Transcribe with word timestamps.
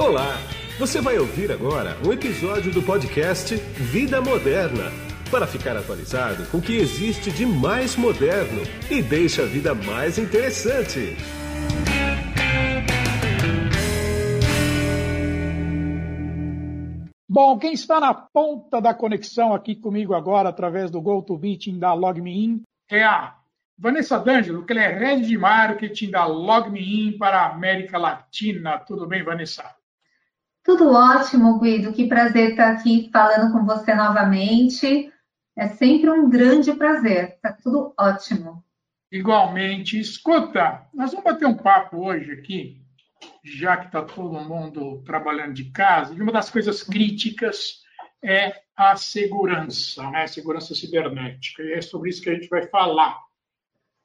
Olá! 0.00 0.38
Você 0.78 0.98
vai 0.98 1.18
ouvir 1.18 1.52
agora 1.52 1.94
um 2.02 2.10
episódio 2.10 2.72
do 2.72 2.82
podcast 2.82 3.54
Vida 3.54 4.18
Moderna 4.22 4.84
para 5.30 5.46
ficar 5.46 5.76
atualizado 5.76 6.46
com 6.46 6.56
o 6.56 6.62
que 6.62 6.74
existe 6.74 7.30
de 7.30 7.44
mais 7.44 7.96
moderno 7.96 8.62
e 8.90 9.02
deixa 9.02 9.42
a 9.42 9.44
vida 9.44 9.74
mais 9.74 10.16
interessante. 10.16 11.18
Bom, 17.28 17.58
quem 17.58 17.74
está 17.74 18.00
na 18.00 18.14
ponta 18.14 18.80
da 18.80 18.94
conexão 18.94 19.52
aqui 19.52 19.76
comigo 19.76 20.14
agora, 20.14 20.48
através 20.48 20.90
do 20.90 21.02
GoToMeeting 21.02 21.78
da 21.78 21.92
LogMeIn, 21.92 22.62
é 22.90 23.04
a 23.04 23.36
Vanessa 23.78 24.18
D'Angelo, 24.18 24.64
que 24.64 24.72
ela 24.72 24.82
é 24.82 24.98
Head 24.98 25.26
de 25.26 25.36
Marketing 25.36 26.10
da 26.10 26.24
LogMeIn 26.24 27.18
para 27.18 27.42
a 27.42 27.52
América 27.52 27.98
Latina. 27.98 28.78
Tudo 28.78 29.06
bem, 29.06 29.22
Vanessa? 29.22 29.78
Tudo 30.70 30.92
ótimo, 30.92 31.58
Guido. 31.58 31.92
Que 31.92 32.06
prazer 32.06 32.50
estar 32.50 32.70
aqui 32.70 33.10
falando 33.12 33.52
com 33.52 33.66
você 33.66 33.92
novamente. 33.92 35.12
É 35.58 35.66
sempre 35.66 36.08
um 36.08 36.30
grande 36.30 36.72
prazer. 36.72 37.30
Está 37.30 37.52
tudo 37.52 37.92
ótimo. 37.98 38.64
Igualmente. 39.10 39.98
Escuta, 39.98 40.86
nós 40.94 41.10
vamos 41.10 41.24
bater 41.24 41.44
um 41.48 41.56
papo 41.56 42.06
hoje 42.06 42.30
aqui, 42.30 42.80
já 43.42 43.78
que 43.78 43.86
está 43.86 44.02
todo 44.02 44.48
mundo 44.48 45.02
trabalhando 45.04 45.54
de 45.54 45.72
casa, 45.72 46.14
e 46.14 46.22
uma 46.22 46.30
das 46.30 46.50
coisas 46.50 46.84
críticas 46.84 47.82
é 48.22 48.54
a 48.76 48.94
segurança, 48.94 50.08
né? 50.08 50.28
segurança 50.28 50.72
cibernética. 50.72 51.64
E 51.64 51.72
é 51.72 51.82
sobre 51.82 52.10
isso 52.10 52.22
que 52.22 52.30
a 52.30 52.34
gente 52.34 52.48
vai 52.48 52.68
falar. 52.68 53.18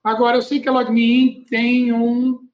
Agora, 0.04 0.38
eu 0.38 0.42
sei 0.42 0.60
que 0.60 0.68
a 0.68 0.72
LogMeIn 0.72 1.46
tem 1.48 1.94
um, 1.94 2.45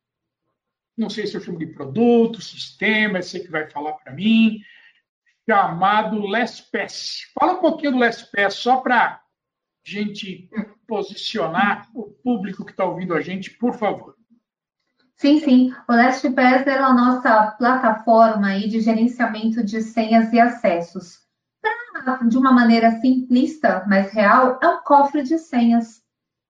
não 0.98 1.10
sei 1.10 1.26
se 1.26 1.36
eu 1.36 1.42
chamo 1.42 1.58
de 1.58 1.68
produto, 1.68 2.42
sistema, 2.42 3.20
eu 3.20 3.24
sei 3.24 3.42
que 3.42 3.52
vai 3.52 3.70
falar 3.70 3.94
para 3.94 4.14
mim, 4.14 4.60
chamado 5.50 6.20
LastPass. 6.20 7.32
Fala 7.38 7.54
um 7.54 7.62
pouquinho 7.62 7.94
do 7.94 8.00
LastPass, 8.00 8.56
só 8.56 8.78
para 8.78 9.22
gente 9.84 10.50
posicionar 10.88 11.90
o 11.96 12.04
público 12.04 12.66
que 12.66 12.72
está 12.72 12.86
ouvindo 12.86 13.14
a 13.14 13.22
gente, 13.22 13.52
por 13.52 13.74
favor. 13.74 14.16
Sim, 15.18 15.40
sim. 15.40 15.74
O 15.88 15.94
LastPass 15.94 16.66
é 16.68 16.78
a 16.78 16.94
nossa 16.94 17.52
plataforma 17.52 18.48
aí 18.48 18.68
de 18.68 18.82
gerenciamento 18.82 19.64
de 19.64 19.82
senhas 19.82 20.34
e 20.34 20.40
acessos. 20.40 21.20
Pra, 21.62 22.18
de 22.28 22.38
uma 22.38 22.52
maneira 22.52 23.00
simplista, 23.00 23.86
mas 23.88 24.12
real, 24.12 24.60
é 24.62 24.68
um 24.68 24.82
cofre 24.84 25.22
de 25.22 25.38
senhas. 25.38 26.02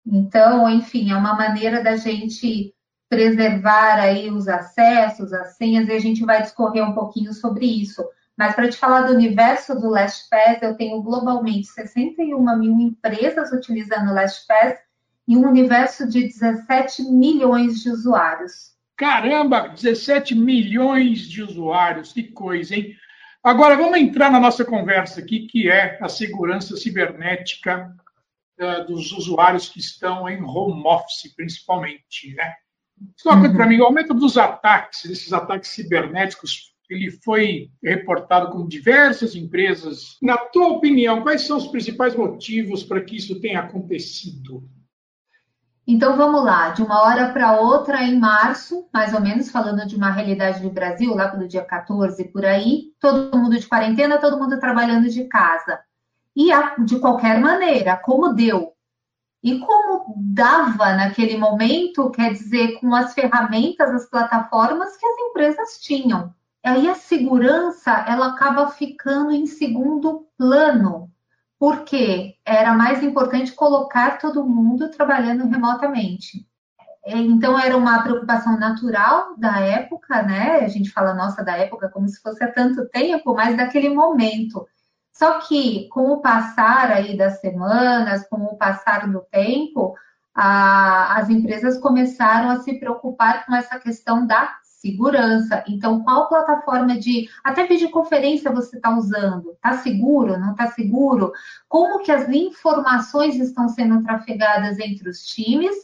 Então, 0.07 0.69
enfim, 0.71 1.11
é 1.11 1.17
uma 1.17 1.35
maneira 1.35 1.83
da 1.83 1.97
gente 1.97 2.72
preservar 3.13 4.01
aí 4.01 4.31
os 4.31 4.49
acessos, 4.49 5.35
as 5.35 5.55
senhas, 5.59 5.87
e 5.87 5.93
a 5.93 5.99
gente 5.99 6.25
vai 6.25 6.41
discorrer 6.41 6.83
um 6.83 6.95
pouquinho 6.95 7.31
sobre 7.35 7.67
isso. 7.67 8.03
Mas 8.35 8.55
para 8.55 8.71
te 8.71 8.79
falar 8.79 9.03
do 9.03 9.13
universo 9.13 9.79
do 9.79 9.91
LastPass, 9.91 10.63
eu 10.63 10.75
tenho 10.79 11.03
globalmente 11.03 11.67
61 11.67 12.59
mil 12.59 12.81
empresas 12.81 13.53
utilizando 13.53 14.11
o 14.11 14.15
LastPass 14.15 14.79
e 15.29 15.37
um 15.37 15.47
universo 15.47 16.09
de 16.09 16.23
17 16.23 17.03
milhões 17.03 17.83
de 17.83 17.91
usuários. 17.91 18.73
Caramba, 18.97 19.69
17 19.69 20.35
milhões 20.35 21.29
de 21.29 21.43
usuários, 21.43 22.15
que 22.15 22.23
coisa, 22.23 22.75
hein? 22.75 22.97
Agora 23.45 23.77
vamos 23.77 23.99
entrar 23.99 24.31
na 24.31 24.41
nossa 24.41 24.65
conversa 24.65 25.21
aqui, 25.21 25.47
que 25.47 25.69
é 25.69 25.99
a 26.01 26.09
segurança 26.09 26.77
cibernética 26.77 27.95
uh, 28.59 28.87
dos 28.87 29.13
usuários 29.13 29.69
que 29.69 29.81
estão 29.81 30.27
em 30.31 30.43
home 30.43 30.83
office, 30.87 31.31
principalmente, 31.37 32.35
né? 32.35 32.55
Só 33.17 33.35
uhum. 33.35 33.53
para 33.53 33.67
mim, 33.67 33.79
o 33.79 33.85
aumento 33.85 34.15
dos 34.15 34.37
ataques, 34.37 35.03
desses 35.05 35.33
ataques 35.33 35.71
cibernéticos, 35.71 36.73
ele 36.89 37.11
foi 37.11 37.71
reportado 37.83 38.51
com 38.51 38.67
diversas 38.67 39.35
empresas. 39.35 40.19
Na 40.21 40.37
tua 40.37 40.69
opinião, 40.69 41.23
quais 41.23 41.47
são 41.47 41.57
os 41.57 41.67
principais 41.69 42.15
motivos 42.15 42.83
para 42.83 43.01
que 43.01 43.17
isso 43.17 43.41
tenha 43.41 43.61
acontecido? 43.61 44.63
Então 45.87 46.17
vamos 46.17 46.45
lá, 46.45 46.71
de 46.71 46.81
uma 46.81 47.03
hora 47.03 47.33
para 47.33 47.61
outra, 47.61 48.05
em 48.05 48.17
março, 48.17 48.87
mais 48.95 49.13
ou 49.13 49.21
menos, 49.21 49.51
falando 49.51 49.85
de 49.85 49.97
uma 49.97 50.13
realidade 50.13 50.63
do 50.63 50.71
Brasil, 50.71 51.13
lá 51.15 51.29
pelo 51.29 51.49
dia 51.49 51.65
14 51.65 52.25
por 52.29 52.45
aí, 52.45 52.93
todo 53.01 53.37
mundo 53.37 53.59
de 53.59 53.67
quarentena, 53.67 54.19
todo 54.19 54.39
mundo 54.39 54.61
trabalhando 54.61 55.09
de 55.09 55.25
casa. 55.25 55.81
E 56.37 56.51
de 56.85 56.99
qualquer 57.01 57.41
maneira, 57.41 57.97
como 57.97 58.33
deu, 58.33 58.72
e 59.43 59.59
como 59.59 60.15
dava 60.17 60.93
naquele 60.95 61.37
momento, 61.37 62.11
quer 62.11 62.33
dizer, 62.33 62.79
com 62.79 62.95
as 62.95 63.13
ferramentas, 63.13 63.91
as 63.91 64.09
plataformas 64.09 64.97
que 64.97 65.05
as 65.05 65.19
empresas 65.19 65.81
tinham. 65.81 66.33
Aí 66.65 66.89
a 66.89 66.95
segurança, 66.95 67.91
ela 68.07 68.29
acaba 68.29 68.69
ficando 68.69 69.33
em 69.33 69.47
segundo 69.47 70.29
plano, 70.39 71.11
porque 71.59 72.37
era 72.45 72.73
mais 72.73 73.03
importante 73.03 73.53
colocar 73.53 74.19
todo 74.19 74.47
mundo 74.47 74.91
trabalhando 74.91 75.49
remotamente. 75.49 76.47
Então 77.05 77.59
era 77.59 77.77
uma 77.77 78.01
preocupação 78.05 78.57
natural 78.57 79.37
da 79.37 79.59
época, 79.59 80.23
né? 80.23 80.61
A 80.61 80.69
gente 80.69 80.91
fala 80.91 81.15
nossa 81.15 81.43
da 81.43 81.57
época 81.57 81.89
como 81.89 82.09
se 82.09 82.23
fosse 82.23 82.45
há 82.45 82.53
tanto 82.53 82.89
tempo, 82.91 83.35
mas 83.35 83.57
daquele 83.57 83.89
momento. 83.89 84.65
Só 85.13 85.41
que 85.41 85.89
com 85.89 86.13
o 86.13 86.21
passar 86.21 86.91
aí 86.91 87.17
das 87.17 87.41
semanas, 87.41 88.27
com 88.29 88.37
o 88.45 88.57
passar 88.57 89.11
do 89.11 89.21
tempo, 89.31 89.95
a, 90.35 91.19
as 91.19 91.29
empresas 91.29 91.79
começaram 91.79 92.49
a 92.51 92.61
se 92.61 92.75
preocupar 92.75 93.45
com 93.45 93.55
essa 93.55 93.79
questão 93.79 94.27
da 94.27 94.57
segurança. 94.63 95.63
Então, 95.69 96.03
qual 96.03 96.29
plataforma 96.29 96.99
de 96.99 97.29
até 97.45 97.67
videoconferência 97.67 98.51
você 98.51 98.77
está 98.77 98.91
usando? 98.91 99.53
Está 99.53 99.75
seguro? 99.75 100.39
Não 100.39 100.53
está 100.53 100.69
seguro? 100.69 101.33
Como 101.69 102.01
que 102.01 102.11
as 102.11 102.29
informações 102.29 103.37
estão 103.37 103.69
sendo 103.69 104.03
trafegadas 104.03 104.79
entre 104.79 105.09
os 105.09 105.25
times? 105.25 105.75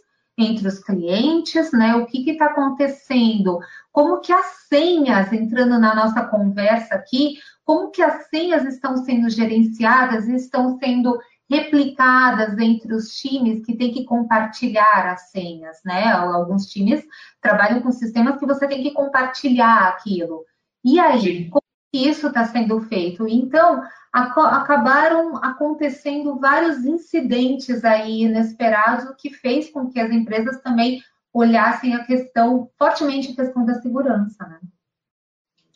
entre 0.41 0.69
os 0.69 0.79
clientes, 0.79 1.73
né? 1.73 1.97
O 1.97 2.07
que 2.07 2.31
está 2.31 2.47
acontecendo? 2.47 3.59
Como 3.91 4.21
que 4.21 4.33
as 4.33 4.47
senhas, 4.69 5.33
entrando 5.33 5.81
na 5.81 5.97
nossa 5.97 6.23
conversa 6.23 6.95
aqui, 6.95 7.39
como 7.69 7.91
que 7.91 8.01
as 8.01 8.31
senhas 8.31 8.65
estão 8.65 8.97
sendo 8.97 9.29
gerenciadas 9.29 10.27
e 10.27 10.35
estão 10.35 10.79
sendo 10.79 11.21
replicadas 11.51 12.59
entre 12.59 12.95
os 12.95 13.15
times 13.15 13.63
que 13.63 13.77
tem 13.77 13.93
que 13.93 14.05
compartilhar 14.05 15.13
as 15.13 15.31
senhas, 15.31 15.79
né? 15.85 16.11
Alguns 16.11 16.65
times 16.65 17.05
trabalham 17.43 17.83
com 17.83 17.93
sistemas 17.93 18.39
que 18.39 18.47
você 18.47 18.67
tem 18.67 18.83
que 18.83 18.93
compartilhar 18.93 19.87
aquilo. 19.87 20.47
E 20.83 20.99
aí, 20.99 21.21
Sim. 21.21 21.51
como 21.51 21.63
isso 21.93 22.29
está 22.29 22.47
sendo 22.47 22.81
feito? 22.81 23.29
Então, 23.29 23.83
acabaram 24.15 25.37
acontecendo 25.37 26.41
vários 26.41 26.87
incidentes 26.87 27.85
aí 27.85 28.23
inesperados, 28.23 29.05
o 29.11 29.15
que 29.15 29.29
fez 29.29 29.71
com 29.71 29.91
que 29.91 30.01
as 30.01 30.11
empresas 30.11 30.59
também 30.63 31.03
olhassem 31.35 31.95
a 31.95 32.03
questão, 32.07 32.71
fortemente 32.79 33.33
a 33.33 33.37
questão 33.37 33.67
da 33.67 33.75
segurança, 33.75 34.47
né? 34.47 34.59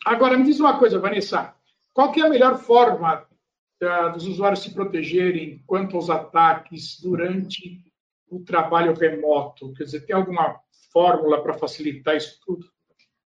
Agora, 0.03 0.35
me 0.35 0.43
diz 0.43 0.59
uma 0.59 0.79
coisa, 0.79 0.97
Vanessa. 0.97 1.53
Qual 1.93 2.11
que 2.11 2.21
é 2.21 2.25
a 2.25 2.29
melhor 2.29 2.57
forma 2.57 3.25
dos 4.13 4.25
usuários 4.25 4.61
se 4.61 4.73
protegerem 4.73 5.61
quanto 5.67 5.95
aos 5.95 6.09
ataques 6.09 6.99
durante 7.01 7.83
o 8.29 8.39
trabalho 8.39 8.93
remoto? 8.93 9.73
Quer 9.73 9.83
dizer, 9.83 10.05
tem 10.05 10.15
alguma 10.15 10.59
fórmula 10.91 11.41
para 11.43 11.53
facilitar 11.53 12.15
isso 12.15 12.39
tudo? 12.45 12.65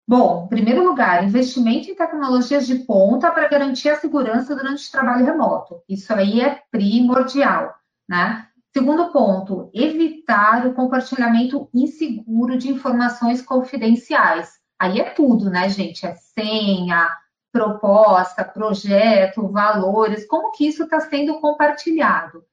Bom, 0.10 0.46
em 0.46 0.48
primeiro 0.48 0.84
lugar, 0.84 1.24
investimento 1.24 1.92
em 1.92 1.96
tecnologias 1.96 2.66
de 2.66 2.76
ponta 2.76 3.30
para 3.30 3.50
garantir 3.50 3.90
a 3.90 3.98
segurança 3.98 4.56
durante 4.56 4.88
o 4.88 4.92
trabalho 4.92 5.26
remoto. 5.26 5.82
Isso 5.88 6.14
aí 6.14 6.40
é 6.42 6.62
primordial, 6.72 7.76
né? 8.08 8.48
Segundo 8.74 9.12
ponto, 9.12 9.70
evitar 9.74 10.66
o 10.66 10.74
compartilhamento 10.74 11.70
inseguro 11.74 12.58
de 12.58 12.70
informações 12.70 13.42
confidenciais. 13.42 14.60
Aí 14.80 15.00
é 15.00 15.10
tudo, 15.10 15.50
né, 15.50 15.68
gente? 15.68 16.06
É 16.06 16.16
senha, 16.16 17.10
proposta, 17.58 18.44
projeto, 18.44 19.48
valores, 19.48 20.28
como 20.28 20.52
que 20.52 20.68
isso 20.68 20.84
está 20.84 21.00
sendo 21.00 21.40
compartilhado. 21.40 22.44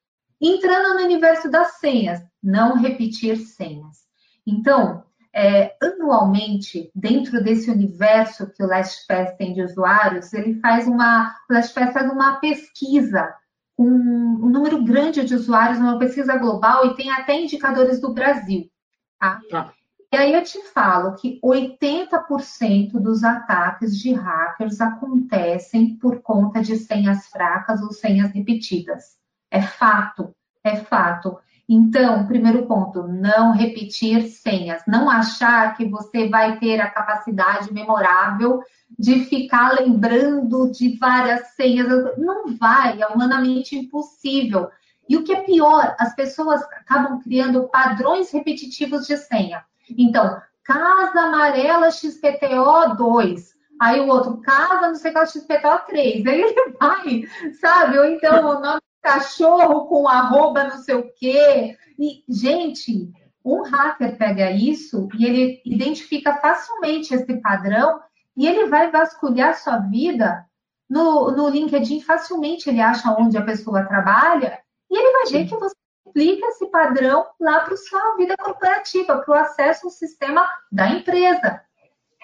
Entrando 0.41 0.95
no 0.95 1.05
universo 1.05 1.51
das 1.51 1.79
senhas, 1.79 2.23
não 2.43 2.77
repetir 2.77 3.37
senhas. 3.37 4.05
Então, 4.47 5.05
é, 5.33 5.75
anualmente, 5.83 6.91
dentro 6.95 7.43
desse 7.43 7.71
universo 7.71 8.51
que 8.51 8.63
o 8.63 8.67
LastPass 8.67 9.37
tem 9.37 9.53
de 9.53 9.63
usuários, 9.63 10.33
ele 10.33 10.61
faz 10.61 10.87
uma, 10.87 11.35
o 11.51 11.53
LastPass 11.53 11.93
faz 11.93 12.11
uma 12.11 12.37
pesquisa 12.37 13.35
com 13.77 13.85
um 13.85 14.49
número 14.49 14.85
grande 14.85 15.25
de 15.25 15.35
usuários, 15.35 15.79
uma 15.79 15.99
pesquisa 15.99 16.37
global 16.37 16.87
e 16.87 16.95
tem 16.95 17.11
até 17.11 17.39
indicadores 17.41 18.01
do 18.01 18.13
Brasil. 18.13 18.71
Tá? 19.19 19.41
tá. 19.51 19.73
E 20.15 20.17
aí 20.17 20.33
eu 20.33 20.45
te 20.45 20.63
falo 20.73 21.17
que 21.17 21.41
80% 21.43 23.01
dos 23.01 23.25
ataques 23.25 23.99
de 23.99 24.13
hackers 24.13 24.81
acontecem 24.81 25.97
por 25.97 26.23
conta 26.23 26.63
de 26.63 26.77
senhas 26.77 27.27
fracas 27.27 27.83
ou 27.83 27.91
senhas 27.91 28.31
repetidas. 28.31 29.17
É 29.51 29.61
fato, 29.61 30.33
é 30.63 30.77
fato. 30.77 31.37
Então, 31.69 32.29
primeiro 32.29 32.65
ponto, 32.65 33.03
não 33.09 33.51
repetir 33.51 34.29
senhas, 34.29 34.85
não 34.87 35.11
achar 35.11 35.77
que 35.77 35.85
você 35.85 36.29
vai 36.29 36.61
ter 36.61 36.81
a 36.81 36.91
capacidade 36.91 37.75
memorável 37.75 38.63
de 38.97 39.25
ficar 39.25 39.73
lembrando 39.73 40.71
de 40.71 40.97
várias 40.97 41.49
senhas. 41.57 41.89
Não 42.17 42.57
vai, 42.57 43.03
é 43.03 43.07
humanamente 43.09 43.75
impossível. 43.75 44.71
E 45.09 45.17
o 45.17 45.25
que 45.25 45.33
é 45.33 45.41
pior, 45.41 45.97
as 45.99 46.15
pessoas 46.15 46.63
acabam 46.63 47.21
criando 47.21 47.69
padrões 47.69 48.31
repetitivos 48.31 49.09
de 49.09 49.17
senha. 49.17 49.65
Então, 49.91 50.41
casa 50.65 51.21
amarela 51.21 51.91
XPTO 51.91 52.97
2. 52.97 53.55
Aí 53.81 54.01
o 54.01 54.09
outro, 54.09 54.41
casa 54.41 54.89
não 54.89 54.95
sei 54.95 55.13
qual 55.13 55.27
XPTO 55.27 55.87
3. 55.87 56.27
Aí 56.27 56.41
ele 56.41 56.55
vai, 56.81 57.23
sabe? 57.61 57.99
Ou 57.99 58.05
então 58.07 58.49
o 58.49 58.61
nome 58.61 58.81
cachorro 59.03 59.87
com 59.87 60.09
arroba 60.09 60.65
não 60.65 60.79
sei 60.79 60.95
o 60.95 61.13
quê. 61.15 61.77
E, 61.99 62.25
gente, 62.29 63.13
um 63.45 63.63
hacker 63.63 64.17
pega 64.17 64.51
isso 64.51 65.09
e 65.19 65.27
ele 65.27 65.63
identifica 65.65 66.37
facilmente 66.39 67.15
esse 67.15 67.41
padrão 67.41 68.01
e 68.37 68.49
ele 68.49 68.67
vai 68.67 68.91
vasculhar 68.91 69.55
sua 69.55 69.79
vida 69.79 70.47
no, 70.89 71.31
no 71.31 71.49
LinkedIn 71.51 72.01
facilmente. 72.01 72.69
Ele 72.69 72.81
acha 72.81 73.15
onde 73.19 73.37
a 73.37 73.45
pessoa 73.45 73.85
trabalha 73.85 74.59
e 74.91 74.97
ele 74.97 75.13
vai 75.13 75.27
ver 75.27 75.49
que 75.49 75.57
você 75.57 75.75
aplica 76.07 76.47
esse 76.49 76.67
padrão 76.67 77.27
lá 77.41 77.61
para 77.61 77.75
a 77.75 77.79
sua 77.79 78.17
vida 78.17 78.37
corporativa, 78.37 79.19
para 79.19 79.31
o 79.31 79.39
acesso 79.39 79.87
ao 79.87 79.91
sistema 79.91 80.49
da 80.71 80.89
empresa. 80.89 81.61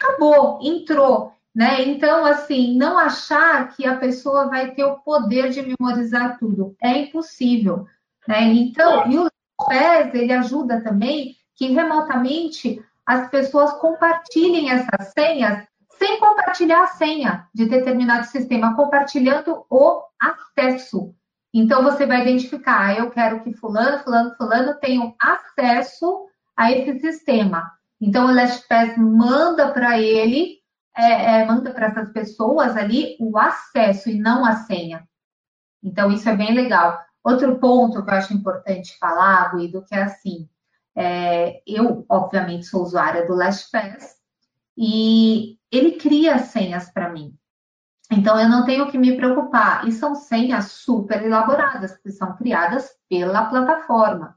Acabou, 0.00 0.59
entrou. 0.62 1.32
Né? 1.55 1.82
Então, 1.82 2.25
assim, 2.25 2.77
não 2.77 2.97
achar 2.97 3.75
que 3.75 3.87
a 3.87 3.97
pessoa 3.97 4.49
vai 4.49 4.73
ter 4.73 4.85
o 4.85 4.99
poder 5.00 5.50
de 5.50 5.62
memorizar 5.62 6.38
tudo. 6.38 6.77
É 6.81 6.97
impossível. 6.99 7.87
Né? 8.27 8.44
Então, 8.44 9.11
e 9.11 9.19
o 9.19 9.29
PES, 9.69 10.15
ele 10.15 10.32
ajuda 10.32 10.81
também 10.81 11.35
que 11.56 11.73
remotamente 11.73 12.82
as 13.05 13.29
pessoas 13.29 13.73
compartilhem 13.75 14.71
essas 14.71 15.12
senhas 15.12 15.67
sem 15.99 16.19
compartilhar 16.19 16.85
a 16.85 16.87
senha 16.87 17.47
de 17.53 17.67
determinado 17.67 18.27
sistema, 18.27 18.75
compartilhando 18.75 19.67
o 19.69 20.03
acesso. 20.19 21.15
Então, 21.52 21.82
você 21.82 22.06
vai 22.06 22.23
identificar, 22.23 22.87
ah, 22.87 22.94
eu 22.94 23.11
quero 23.11 23.43
que 23.43 23.52
fulano, 23.52 24.02
fulano, 24.05 24.35
fulano 24.37 24.75
tenham 24.81 25.14
acesso 25.20 26.26
a 26.56 26.70
esse 26.70 27.00
sistema. 27.00 27.73
Então, 28.00 28.26
o 28.26 28.35
LastPass 28.35 28.97
manda 28.97 29.73
para 29.73 29.99
ele 29.99 30.61
é, 30.97 31.41
é, 31.41 31.44
manda 31.44 31.73
para 31.73 31.87
essas 31.87 32.12
pessoas 32.12 32.76
ali 32.76 33.17
o 33.19 33.38
acesso 33.38 34.11
e 34.11 34.19
não 34.19 34.44
a 34.44 34.56
senha. 34.56 35.08
Então, 35.82 36.11
isso 36.11 36.29
é 36.29 36.37
bem 36.37 36.52
legal. 36.55 36.99
Outro 37.23 37.58
ponto 37.58 38.03
que 38.05 38.11
eu 38.11 38.14
acho 38.14 38.35
importante 38.35 38.99
falar, 38.99 39.55
Guido, 39.55 39.85
que 39.85 39.94
é 39.94 40.03
assim, 40.03 40.49
é, 40.94 41.62
eu, 41.67 42.05
obviamente, 42.08 42.67
sou 42.67 42.82
usuária 42.82 43.26
do 43.26 43.35
LastPass 43.35 44.17
e 44.76 45.58
ele 45.70 45.93
cria 45.93 46.38
senhas 46.38 46.91
para 46.91 47.11
mim. 47.11 47.35
Então, 48.11 48.39
eu 48.41 48.49
não 48.49 48.65
tenho 48.65 48.91
que 48.91 48.99
me 48.99 49.17
preocupar. 49.17 49.87
E 49.87 49.93
são 49.93 50.15
senhas 50.15 50.73
super 50.73 51.23
elaboradas, 51.23 51.97
que 51.99 52.11
são 52.11 52.35
criadas 52.37 52.91
pela 53.09 53.45
plataforma. 53.47 54.37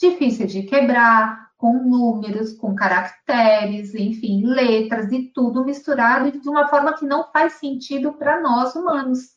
Difícil 0.00 0.46
de 0.46 0.62
quebrar, 0.62 1.48
com 1.58 1.72
números, 1.82 2.52
com 2.54 2.74
caracteres, 2.74 3.92
enfim, 3.94 4.46
letras 4.46 5.10
e 5.12 5.24
tudo 5.34 5.64
misturado 5.64 6.30
de 6.30 6.48
uma 6.48 6.68
forma 6.68 6.92
que 6.92 7.04
não 7.04 7.28
faz 7.32 7.54
sentido 7.54 8.12
para 8.12 8.40
nós 8.40 8.76
humanos. 8.76 9.36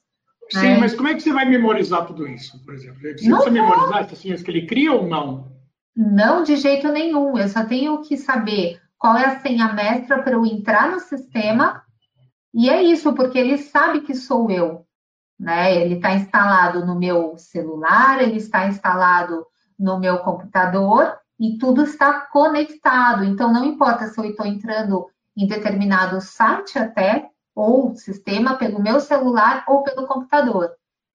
Sim, 0.52 0.60
né? 0.60 0.78
mas 0.78 0.94
como 0.94 1.08
é 1.08 1.16
que 1.16 1.22
você 1.22 1.34
vai 1.34 1.46
memorizar 1.46 2.06
tudo 2.06 2.28
isso, 2.28 2.64
por 2.64 2.76
exemplo? 2.76 3.00
Você 3.02 3.28
não 3.28 3.40
precisa 3.40 3.50
memorizar 3.50 4.02
essas 4.02 4.20
senhas 4.20 4.44
que 4.44 4.52
ele 4.52 4.68
cria 4.68 4.94
ou 4.94 5.08
não? 5.08 5.52
Não, 5.96 6.44
de 6.44 6.56
jeito 6.58 6.90
nenhum. 6.90 7.38
Eu 7.38 7.48
só 7.50 7.66
tenho 7.66 8.00
que 8.02 8.16
saber 8.16 8.80
qual 9.00 9.18
é 9.18 9.26
a 9.26 9.40
senha 9.40 9.74
mestra 9.74 10.22
para 10.22 10.34
eu 10.34 10.46
entrar 10.46 10.92
no 10.92 11.00
sistema. 11.00 11.82
E 12.54 12.70
é 12.70 12.82
isso, 12.82 13.14
porque 13.14 13.38
ele 13.38 13.58
sabe 13.58 14.02
que 14.02 14.14
sou 14.14 14.50
eu. 14.52 14.86
Né? 15.40 15.76
Ele 15.76 15.96
está 15.96 16.14
instalado 16.14 16.86
no 16.86 16.98
meu 16.98 17.38
celular, 17.38 18.22
ele 18.22 18.38
está 18.38 18.68
instalado 18.68 19.46
no 19.80 20.00
meu 20.00 20.20
computador 20.20 21.18
e 21.40 21.58
tudo 21.58 21.84
está 21.84 22.22
conectado. 22.28 23.24
Então, 23.24 23.52
não 23.52 23.66
importa 23.66 24.08
se 24.08 24.20
eu 24.20 24.26
estou 24.26 24.46
entrando 24.46 25.08
em 25.36 25.48
determinado 25.48 26.22
site 26.22 26.78
até, 26.78 27.30
ou 27.56 27.96
sistema, 27.96 28.56
pelo 28.56 28.82
meu 28.82 29.00
celular 29.00 29.64
ou 29.68 29.84
pelo 29.84 30.08
computador. 30.08 30.72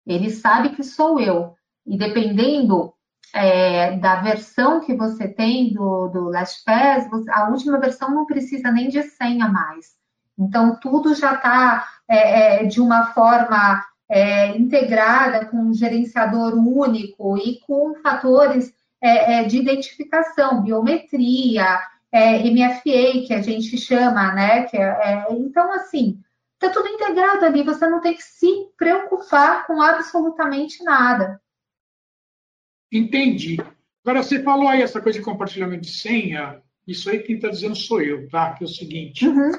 Ele 0.06 0.30
sabe 0.30 0.70
que 0.70 0.82
sou 0.82 1.20
eu. 1.20 1.54
E 1.86 1.96
dependendo 1.96 2.92
é, 3.34 3.96
da 3.98 4.16
versão 4.20 4.80
que 4.80 4.94
você 4.94 5.28
tem 5.28 5.72
do, 5.72 6.08
do 6.08 6.28
LastPass, 6.28 7.08
a 7.30 7.48
última 7.48 7.78
versão 7.78 8.10
não 8.10 8.26
precisa 8.26 8.70
nem 8.70 8.88
de 8.88 9.02
senha 9.02 9.48
mais. 9.48 9.94
Então, 10.38 10.78
tudo 10.78 11.14
já 11.14 11.34
está 11.34 11.86
é, 12.08 12.62
é, 12.62 12.64
de 12.64 12.80
uma 12.80 13.06
forma 13.12 13.84
é, 14.08 14.56
integrada 14.56 15.46
com 15.46 15.56
um 15.56 15.74
gerenciador 15.74 16.54
único 16.54 17.36
e 17.36 17.60
com 17.60 17.94
fatores 18.02 18.72
é, 19.00 19.40
é, 19.40 19.44
de 19.44 19.58
identificação, 19.58 20.62
biometria, 20.62 21.80
é, 22.12 22.38
MFA, 22.38 23.26
que 23.26 23.34
a 23.34 23.42
gente 23.42 23.76
chama, 23.76 24.32
né? 24.32 24.64
Que 24.64 24.78
então, 25.30 25.72
assim, 25.72 26.20
está 26.54 26.70
tudo 26.70 26.88
integrado 26.88 27.44
ali, 27.44 27.62
você 27.62 27.86
não 27.86 28.00
tem 28.00 28.14
que 28.14 28.22
se 28.22 28.48
preocupar 28.76 29.66
com 29.66 29.80
absolutamente 29.82 30.82
nada. 30.82 31.40
Entendi. 32.92 33.58
Agora, 34.04 34.22
você 34.22 34.42
falou 34.42 34.68
aí 34.68 34.82
essa 34.82 35.00
coisa 35.00 35.18
de 35.18 35.24
compartilhamento 35.24 35.82
de 35.82 35.92
senha, 35.92 36.62
isso 36.86 37.10
aí 37.10 37.18
quem 37.18 37.36
está 37.36 37.48
dizendo 37.48 37.74
sou 37.74 38.00
eu, 38.00 38.28
tá? 38.28 38.54
Que 38.54 38.62
é 38.62 38.66
o 38.66 38.70
seguinte, 38.70 39.26
uhum. 39.26 39.50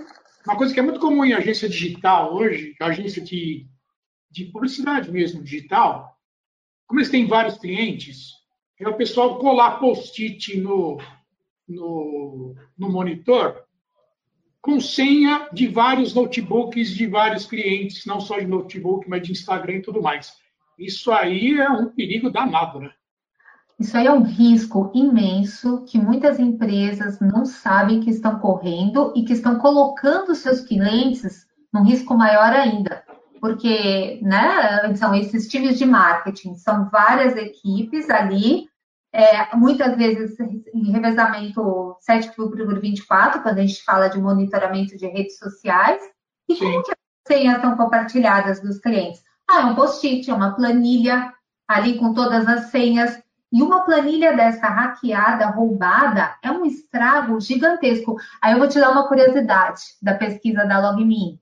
Uma 0.48 0.56
coisa 0.56 0.74
que 0.74 0.80
é 0.80 0.84
muito 0.84 1.00
comum 1.00 1.26
em 1.26 1.34
agência 1.34 1.68
digital 1.68 2.34
hoje, 2.34 2.74
agência 2.80 3.22
de, 3.22 3.68
de 4.32 4.46
publicidade 4.46 5.12
mesmo, 5.12 5.44
digital, 5.44 6.18
como 6.88 7.02
eles 7.02 7.12
têm 7.12 7.28
vários 7.28 7.58
clientes, 7.58 8.32
é 8.80 8.88
o 8.88 8.96
pessoal 8.96 9.38
colar 9.40 9.80
post-it 9.80 10.58
no, 10.58 11.02
no, 11.68 12.56
no 12.78 12.90
monitor 12.90 13.62
com 14.62 14.80
senha 14.80 15.50
de 15.52 15.68
vários 15.68 16.14
notebooks 16.14 16.96
de 16.96 17.08
vários 17.08 17.46
clientes, 17.46 18.06
não 18.06 18.22
só 18.22 18.40
de 18.40 18.46
notebook, 18.48 19.10
mas 19.10 19.24
de 19.24 19.34
Instagram 19.34 19.76
e 19.76 19.82
tudo 19.82 20.02
mais. 20.02 20.34
Isso 20.80 21.12
aí 21.12 21.60
é 21.60 21.70
um 21.70 21.90
perigo 21.90 22.30
danado, 22.30 22.80
né? 22.80 22.92
Isso 23.80 23.96
aí 23.96 24.08
é 24.08 24.12
um 24.12 24.24
risco 24.24 24.92
imenso 24.94 25.84
que 25.86 26.00
muitas 26.00 26.40
empresas 26.40 27.20
não 27.20 27.46
sabem 27.46 28.00
que 28.00 28.10
estão 28.10 28.40
correndo 28.40 29.14
e 29.16 29.24
que 29.24 29.34
estão 29.34 29.60
colocando 29.60 30.34
seus 30.34 30.62
clientes 30.62 31.46
num 31.72 31.84
risco 31.84 32.16
maior 32.16 32.52
ainda. 32.54 33.04
Porque, 33.40 34.20
né, 34.24 34.96
são 34.96 35.14
esses 35.14 35.48
times 35.48 35.78
de 35.78 35.86
marketing, 35.86 36.56
são 36.56 36.90
várias 36.90 37.36
equipes 37.36 38.10
ali, 38.10 38.68
é, 39.14 39.56
muitas 39.56 39.96
vezes 39.96 40.40
em 40.40 40.92
revezamento 40.92 41.96
7 42.02 42.36
por 42.36 42.80
24, 42.80 43.42
quando 43.42 43.60
a 43.60 43.62
gente 43.62 43.84
fala 43.84 44.10
de 44.10 44.20
monitoramento 44.20 44.98
de 44.98 45.08
redes 45.08 45.38
sociais. 45.38 46.02
E 46.50 46.56
Sim. 46.56 46.66
como 46.66 46.84
que 46.84 46.92
as 46.92 46.98
senhas 47.28 47.62
são 47.62 47.78
compartilhadas 47.78 48.60
dos 48.60 48.80
clientes? 48.80 49.22
Ah, 49.50 49.62
é 49.62 49.66
um 49.66 49.76
post-it, 49.76 50.30
é 50.30 50.34
uma 50.34 50.56
planilha 50.56 51.34
ali 51.68 51.98
com 51.98 52.14
todas 52.14 52.48
as 52.48 52.72
senhas. 52.72 53.22
E 53.52 53.64
uma 53.64 53.86
planilha 53.86 54.36
dessa 54.36 54.68
hackeada, 54.68 55.48
roubada, 55.48 56.36
é 56.44 56.52
um 56.52 56.66
estrago 56.66 57.40
gigantesco. 57.40 58.18
Aí 58.42 58.54
eu 58.54 58.60
vou 58.60 58.68
te 58.68 58.80
dar 58.80 58.92
uma 58.92 59.08
curiosidade 59.08 59.82
da 60.02 60.16
pesquisa 60.16 60.66
da 60.66 60.80
LogMe. 60.80 61.40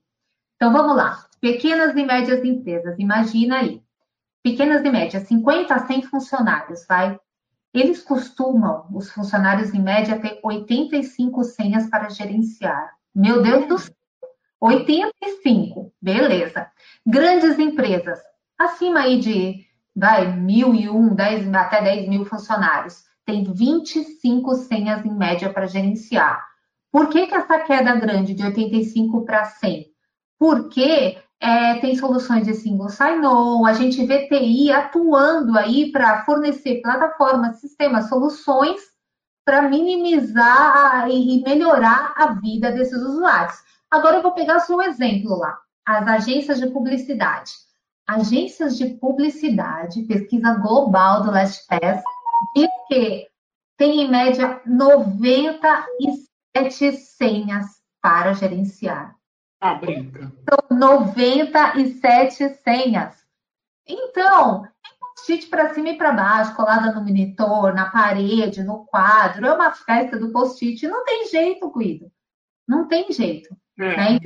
Então 0.54 0.72
vamos 0.72 0.96
lá. 0.96 1.26
Pequenas 1.40 1.96
e 1.96 2.04
médias 2.04 2.44
empresas, 2.44 2.98
imagina 2.98 3.58
aí. 3.58 3.82
Pequenas 4.42 4.84
e 4.84 4.90
médias, 4.90 5.24
50 5.24 5.74
a 5.74 5.86
100 5.86 6.02
funcionários, 6.02 6.86
vai? 6.86 7.18
Eles 7.74 8.02
costumam, 8.02 8.86
os 8.94 9.10
funcionários 9.10 9.74
em 9.74 9.82
média, 9.82 10.18
ter 10.18 10.38
85 10.42 11.44
senhas 11.44 11.90
para 11.90 12.08
gerenciar. 12.08 12.92
Meu 13.14 13.42
Deus 13.42 13.66
do 13.66 13.78
céu! 13.78 13.94
85, 14.60 15.92
beleza. 16.00 16.70
Grandes 17.06 17.58
empresas, 17.58 18.18
acima 18.58 19.00
aí 19.00 19.20
de 19.20 19.65
vai, 19.96 20.30
mil 20.30 20.74
e 20.74 20.88
um, 20.90 21.14
dez, 21.14 21.52
até 21.54 21.80
10 21.80 22.08
mil 22.08 22.24
funcionários, 22.26 23.02
tem 23.24 23.42
25 23.44 24.54
senhas 24.54 25.04
em 25.04 25.12
média 25.12 25.50
para 25.50 25.66
gerenciar. 25.66 26.46
Por 26.92 27.08
que, 27.08 27.26
que 27.26 27.34
essa 27.34 27.58
queda 27.60 27.96
grande 27.96 28.34
de 28.34 28.44
85 28.44 29.24
para 29.24 29.44
100? 29.44 29.86
Porque 30.38 31.18
é, 31.40 31.74
tem 31.80 31.96
soluções 31.96 32.46
de 32.46 32.54
single 32.54 32.88
sign-on, 32.88 33.66
a 33.66 33.72
gente 33.72 34.04
vê 34.06 34.28
TI 34.28 34.70
atuando 34.70 35.58
aí 35.58 35.90
para 35.90 36.24
fornecer 36.24 36.80
plataformas, 36.82 37.60
sistemas, 37.60 38.08
soluções 38.08 38.80
para 39.44 39.62
minimizar 39.62 41.08
e 41.08 41.42
melhorar 41.42 42.12
a 42.16 42.32
vida 42.32 42.70
desses 42.72 43.00
usuários. 43.00 43.56
Agora 43.90 44.16
eu 44.16 44.22
vou 44.22 44.32
pegar 44.32 44.60
só 44.60 44.76
um 44.76 44.82
exemplo 44.82 45.36
lá, 45.36 45.58
as 45.86 46.06
agências 46.06 46.58
de 46.58 46.68
publicidade. 46.68 47.52
Agências 48.06 48.78
de 48.78 48.94
publicidade, 48.94 50.04
pesquisa 50.04 50.54
global 50.54 51.22
do 51.22 51.30
LastPass, 51.30 52.02
diz 52.54 52.70
quê? 52.88 53.28
Tem 53.76 54.00
em 54.02 54.10
média 54.10 54.62
97 54.64 56.96
senhas 56.96 57.66
para 58.00 58.32
gerenciar. 58.32 59.14
Ah, 59.60 59.74
brinca. 59.74 60.32
São 60.48 60.60
97 60.78 62.48
senhas. 62.62 63.26
Então, 63.86 64.66
post-it 65.16 65.48
para 65.48 65.74
cima 65.74 65.90
e 65.90 65.98
para 65.98 66.12
baixo, 66.12 66.54
colada 66.54 66.92
no 66.92 67.02
monitor, 67.02 67.74
na 67.74 67.90
parede, 67.90 68.62
no 68.62 68.84
quadro, 68.86 69.46
é 69.46 69.52
uma 69.52 69.72
festa 69.72 70.18
do 70.18 70.30
post-it. 70.30 70.86
Não 70.86 71.04
tem 71.04 71.28
jeito, 71.28 71.70
Guido. 71.70 72.10
Não 72.68 72.86
tem 72.86 73.10
jeito. 73.10 73.56
É, 73.78 73.96
né? 73.96 74.18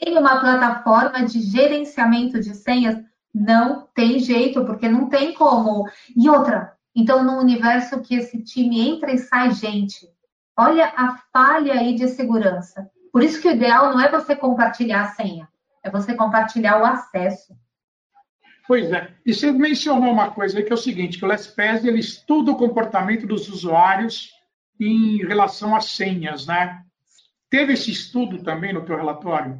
Tem 0.00 0.16
uma 0.16 0.40
plataforma 0.40 1.24
de 1.24 1.40
gerenciamento 1.40 2.40
de 2.40 2.54
senhas? 2.54 2.96
Não 3.34 3.86
tem 3.94 4.18
jeito, 4.18 4.64
porque 4.64 4.88
não 4.88 5.08
tem 5.08 5.34
como. 5.34 5.88
E 6.16 6.28
outra, 6.28 6.76
então, 6.94 7.22
no 7.22 7.38
universo 7.38 8.00
que 8.00 8.16
esse 8.16 8.42
time 8.42 8.80
entra 8.80 9.12
e 9.12 9.18
sai 9.18 9.52
gente, 9.52 10.08
olha 10.56 10.92
a 10.96 11.16
falha 11.32 11.74
aí 11.74 11.94
de 11.94 12.08
segurança. 12.08 12.90
Por 13.12 13.22
isso 13.22 13.40
que 13.40 13.48
o 13.48 13.52
ideal 13.52 13.92
não 13.92 14.00
é 14.00 14.10
você 14.10 14.34
compartilhar 14.34 15.02
a 15.02 15.08
senha, 15.08 15.48
é 15.82 15.90
você 15.90 16.14
compartilhar 16.14 16.80
o 16.80 16.84
acesso. 16.84 17.56
Pois 18.66 18.92
é. 18.92 19.14
E 19.24 19.32
você 19.32 19.52
mencionou 19.52 20.12
uma 20.12 20.30
coisa 20.30 20.58
aí 20.58 20.64
que 20.64 20.72
é 20.72 20.74
o 20.74 20.78
seguinte, 20.78 21.18
que 21.18 21.24
o 21.24 21.28
LastPass 21.28 21.84
ele 21.84 22.00
estuda 22.00 22.50
o 22.50 22.56
comportamento 22.56 23.26
dos 23.26 23.48
usuários 23.48 24.32
em 24.80 25.18
relação 25.18 25.76
às 25.76 25.86
senhas, 25.86 26.46
né? 26.46 26.82
Teve 27.48 27.74
esse 27.74 27.90
estudo 27.90 28.42
também 28.42 28.74
no 28.74 28.84
teu 28.84 28.96
relatório? 28.96 29.58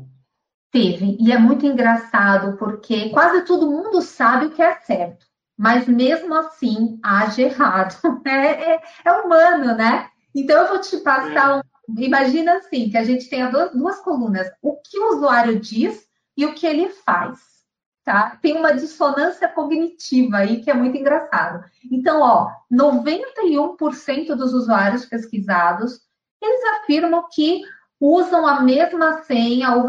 Teve, 0.70 1.16
e 1.18 1.32
é 1.32 1.38
muito 1.38 1.64
engraçado 1.64 2.56
porque 2.58 3.08
quase 3.08 3.42
todo 3.42 3.70
mundo 3.70 4.02
sabe 4.02 4.46
o 4.46 4.50
que 4.50 4.60
é 4.60 4.78
certo, 4.80 5.26
mas 5.56 5.88
mesmo 5.88 6.34
assim 6.34 6.98
age 7.02 7.42
errado. 7.42 7.96
É, 8.26 8.74
é, 8.74 8.82
é 9.06 9.12
humano, 9.12 9.74
né? 9.74 10.10
Então 10.34 10.60
eu 10.60 10.68
vou 10.68 10.80
te 10.80 10.98
passar 10.98 11.50
é. 11.50 11.56
um. 11.56 11.62
Imagina 12.02 12.58
assim, 12.58 12.90
que 12.90 12.98
a 12.98 13.04
gente 13.04 13.28
tenha 13.30 13.50
duas, 13.50 13.72
duas 13.72 14.00
colunas: 14.00 14.46
o 14.62 14.76
que 14.76 14.98
o 14.98 15.16
usuário 15.16 15.58
diz 15.58 16.06
e 16.36 16.44
o 16.44 16.54
que 16.54 16.66
ele 16.66 16.90
faz. 16.90 17.38
Tá? 18.04 18.38
Tem 18.40 18.56
uma 18.56 18.72
dissonância 18.72 19.48
cognitiva 19.48 20.38
aí 20.38 20.62
que 20.62 20.70
é 20.70 20.74
muito 20.74 20.96
engraçado. 20.96 21.64
Então, 21.90 22.20
ó, 22.22 22.50
91% 22.72 24.34
dos 24.34 24.54
usuários 24.54 25.04
pesquisados, 25.04 26.00
eles 26.40 26.64
afirmam 26.80 27.26
que 27.30 27.62
usam 28.00 28.46
a 28.46 28.60
mesma 28.60 29.22
senha 29.22 29.74
ou 29.74 29.86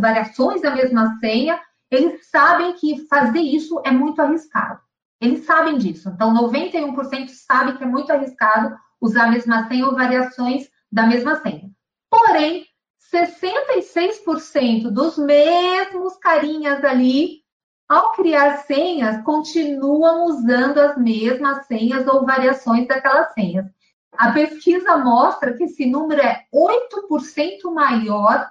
variações 0.00 0.60
da 0.60 0.74
mesma 0.74 1.18
senha, 1.18 1.60
eles 1.90 2.28
sabem 2.28 2.74
que 2.74 3.06
fazer 3.06 3.40
isso 3.40 3.80
é 3.84 3.90
muito 3.90 4.20
arriscado. 4.20 4.80
Eles 5.20 5.44
sabem 5.44 5.78
disso. 5.78 6.10
Então, 6.10 6.34
91% 6.34 7.28
sabem 7.30 7.76
que 7.76 7.82
é 7.82 7.86
muito 7.86 8.10
arriscado 8.12 8.76
usar 9.00 9.24
a 9.24 9.30
mesma 9.30 9.66
senha 9.66 9.86
ou 9.86 9.94
variações 9.94 10.68
da 10.92 11.06
mesma 11.06 11.36
senha. 11.36 11.70
Porém, 12.10 12.64
66% 13.12 14.90
dos 14.90 15.16
mesmos 15.16 16.16
carinhas 16.18 16.84
ali, 16.84 17.42
ao 17.88 18.12
criar 18.12 18.58
senhas, 18.58 19.22
continuam 19.24 20.26
usando 20.26 20.78
as 20.78 20.96
mesmas 20.98 21.66
senhas 21.66 22.06
ou 22.06 22.26
variações 22.26 22.86
daquelas 22.86 23.32
senhas. 23.32 23.66
A 24.12 24.32
pesquisa 24.32 24.96
mostra 24.96 25.54
que 25.54 25.64
esse 25.64 25.86
número 25.86 26.20
é 26.20 26.44
8% 26.52 27.72
maior 27.72 28.48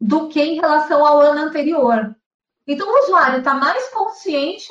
do 0.00 0.28
que 0.28 0.40
em 0.40 0.60
relação 0.60 1.04
ao 1.04 1.20
ano 1.20 1.40
anterior. 1.40 2.14
Então, 2.66 2.86
o 2.86 3.04
usuário 3.04 3.38
está 3.38 3.54
mais 3.54 3.88
consciente, 3.88 4.68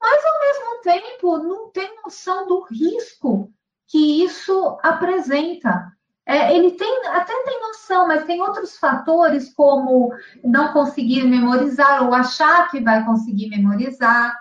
mas 0.00 0.22
ao 0.24 0.40
mesmo 0.40 0.82
tempo 0.82 1.38
não 1.38 1.70
tem 1.70 1.90
noção 2.02 2.46
do 2.46 2.60
risco 2.62 3.50
que 3.86 4.22
isso 4.24 4.78
apresenta. 4.82 5.92
É, 6.26 6.56
ele 6.56 6.72
tem, 6.72 7.06
até 7.06 7.34
tem 7.44 7.60
noção, 7.60 8.06
mas 8.08 8.24
tem 8.24 8.40
outros 8.40 8.78
fatores, 8.78 9.52
como 9.52 10.12
não 10.42 10.72
conseguir 10.72 11.24
memorizar 11.24 12.02
ou 12.02 12.14
achar 12.14 12.70
que 12.70 12.80
vai 12.80 13.04
conseguir 13.04 13.48
memorizar. 13.48 14.34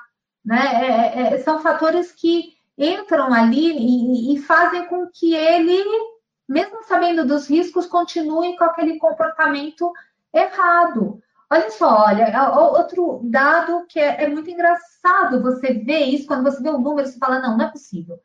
Né? 0.46 0.60
É, 0.60 0.90
é, 0.90 1.34
é 1.34 1.38
são 1.40 1.60
fatores 1.60 2.12
que 2.12 2.53
entram 2.78 3.34
ali 3.34 3.72
e, 3.72 4.36
e 4.36 4.42
fazem 4.42 4.86
com 4.88 5.08
que 5.08 5.34
ele, 5.34 5.84
mesmo 6.48 6.84
sabendo 6.84 7.26
dos 7.26 7.48
riscos, 7.48 7.86
continue 7.86 8.56
com 8.58 8.64
aquele 8.64 8.98
comportamento 8.98 9.92
errado. 10.34 11.22
Olha 11.50 11.70
só, 11.70 12.06
olha, 12.06 12.52
outro 12.52 13.22
dado 13.26 13.86
que 13.88 14.00
é, 14.00 14.24
é, 14.24 14.28
muito 14.28 14.50
engraçado 14.50 15.42
você 15.42 15.74
ver 15.74 16.06
isso, 16.06 16.26
quando 16.26 16.44
você 16.44 16.62
vê 16.64 16.70
o 16.70 16.80
número, 16.80 17.08
você 17.08 17.18
fala, 17.20 17.40
não, 17.40 17.56
não 17.58 17.66
é 17.66 17.70
possível. 17.70 18.20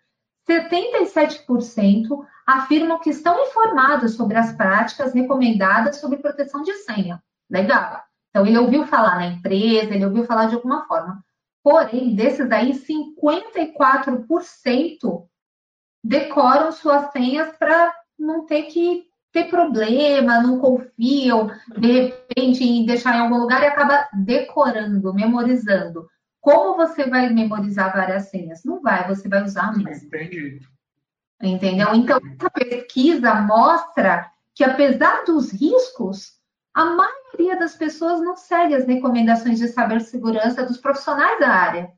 77% 0.48 2.24
afirmam 2.46 2.98
que 3.00 3.10
estão 3.10 3.38
informados 3.44 4.14
sobre 4.14 4.38
as 4.38 4.52
práticas 4.54 5.12
recomendadas 5.12 5.96
sobre 5.96 6.18
proteção 6.18 6.62
de 6.62 6.72
senha. 6.78 7.22
Legal. 7.50 8.02
Então, 8.30 8.46
ele 8.46 8.58
ouviu 8.58 8.86
falar 8.86 9.16
na 9.16 9.26
empresa, 9.26 9.94
ele 9.94 10.06
ouviu 10.06 10.24
falar 10.24 10.46
de 10.46 10.54
alguma 10.54 10.86
forma. 10.86 11.22
Porém, 11.68 12.14
desses 12.14 12.50
aí, 12.50 12.72
54% 12.72 15.26
decoram 16.02 16.72
suas 16.72 17.12
senhas 17.12 17.54
para 17.58 17.94
não 18.18 18.46
ter 18.46 18.62
que 18.62 19.04
ter 19.30 19.50
problema, 19.50 20.40
não 20.40 20.60
confiam, 20.60 21.50
de 21.78 21.92
repente, 21.92 22.64
em 22.64 22.86
deixar 22.86 23.16
em 23.16 23.20
algum 23.20 23.36
lugar 23.36 23.62
e 23.62 23.66
acaba 23.66 24.08
decorando, 24.14 25.12
memorizando. 25.12 26.08
Como 26.40 26.74
você 26.74 27.04
vai 27.04 27.28
memorizar 27.28 27.92
várias 27.92 28.30
senhas? 28.30 28.64
Não 28.64 28.80
vai, 28.80 29.06
você 29.06 29.28
vai 29.28 29.44
usar 29.44 29.64
a 29.64 29.72
mesma. 29.72 30.06
Entendi. 30.06 30.60
Entendeu? 31.42 31.94
Então, 31.94 32.16
essa 32.16 32.48
pesquisa 32.48 33.34
mostra 33.42 34.30
que, 34.54 34.64
apesar 34.64 35.26
dos 35.26 35.52
riscos, 35.52 36.37
a 36.78 36.84
maioria 36.84 37.58
das 37.58 37.74
pessoas 37.74 38.20
não 38.20 38.36
segue 38.36 38.72
as 38.72 38.86
recomendações 38.86 39.58
de 39.58 39.66
cibersegurança 39.66 40.64
dos 40.64 40.76
profissionais 40.76 41.40
da 41.40 41.48
área. 41.48 41.92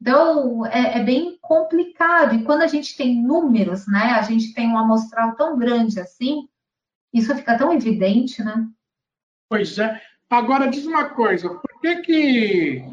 Então, 0.00 0.64
é, 0.64 0.98
é, 0.98 1.04
bem 1.04 1.36
complicado. 1.42 2.34
E 2.34 2.42
quando 2.42 2.62
a 2.62 2.66
gente 2.66 2.96
tem 2.96 3.22
números, 3.22 3.86
né? 3.86 4.12
A 4.12 4.22
gente 4.22 4.54
tem 4.54 4.66
um 4.66 4.78
amostral 4.78 5.36
tão 5.36 5.58
grande 5.58 6.00
assim, 6.00 6.48
isso 7.12 7.34
fica 7.36 7.58
tão 7.58 7.70
evidente, 7.70 8.42
né? 8.42 8.66
Pois 9.46 9.78
é. 9.78 10.00
Agora, 10.30 10.70
diz 10.70 10.86
uma 10.86 11.10
coisa. 11.10 11.50
Por 11.50 11.80
que 11.82 11.96
que, 11.96 12.84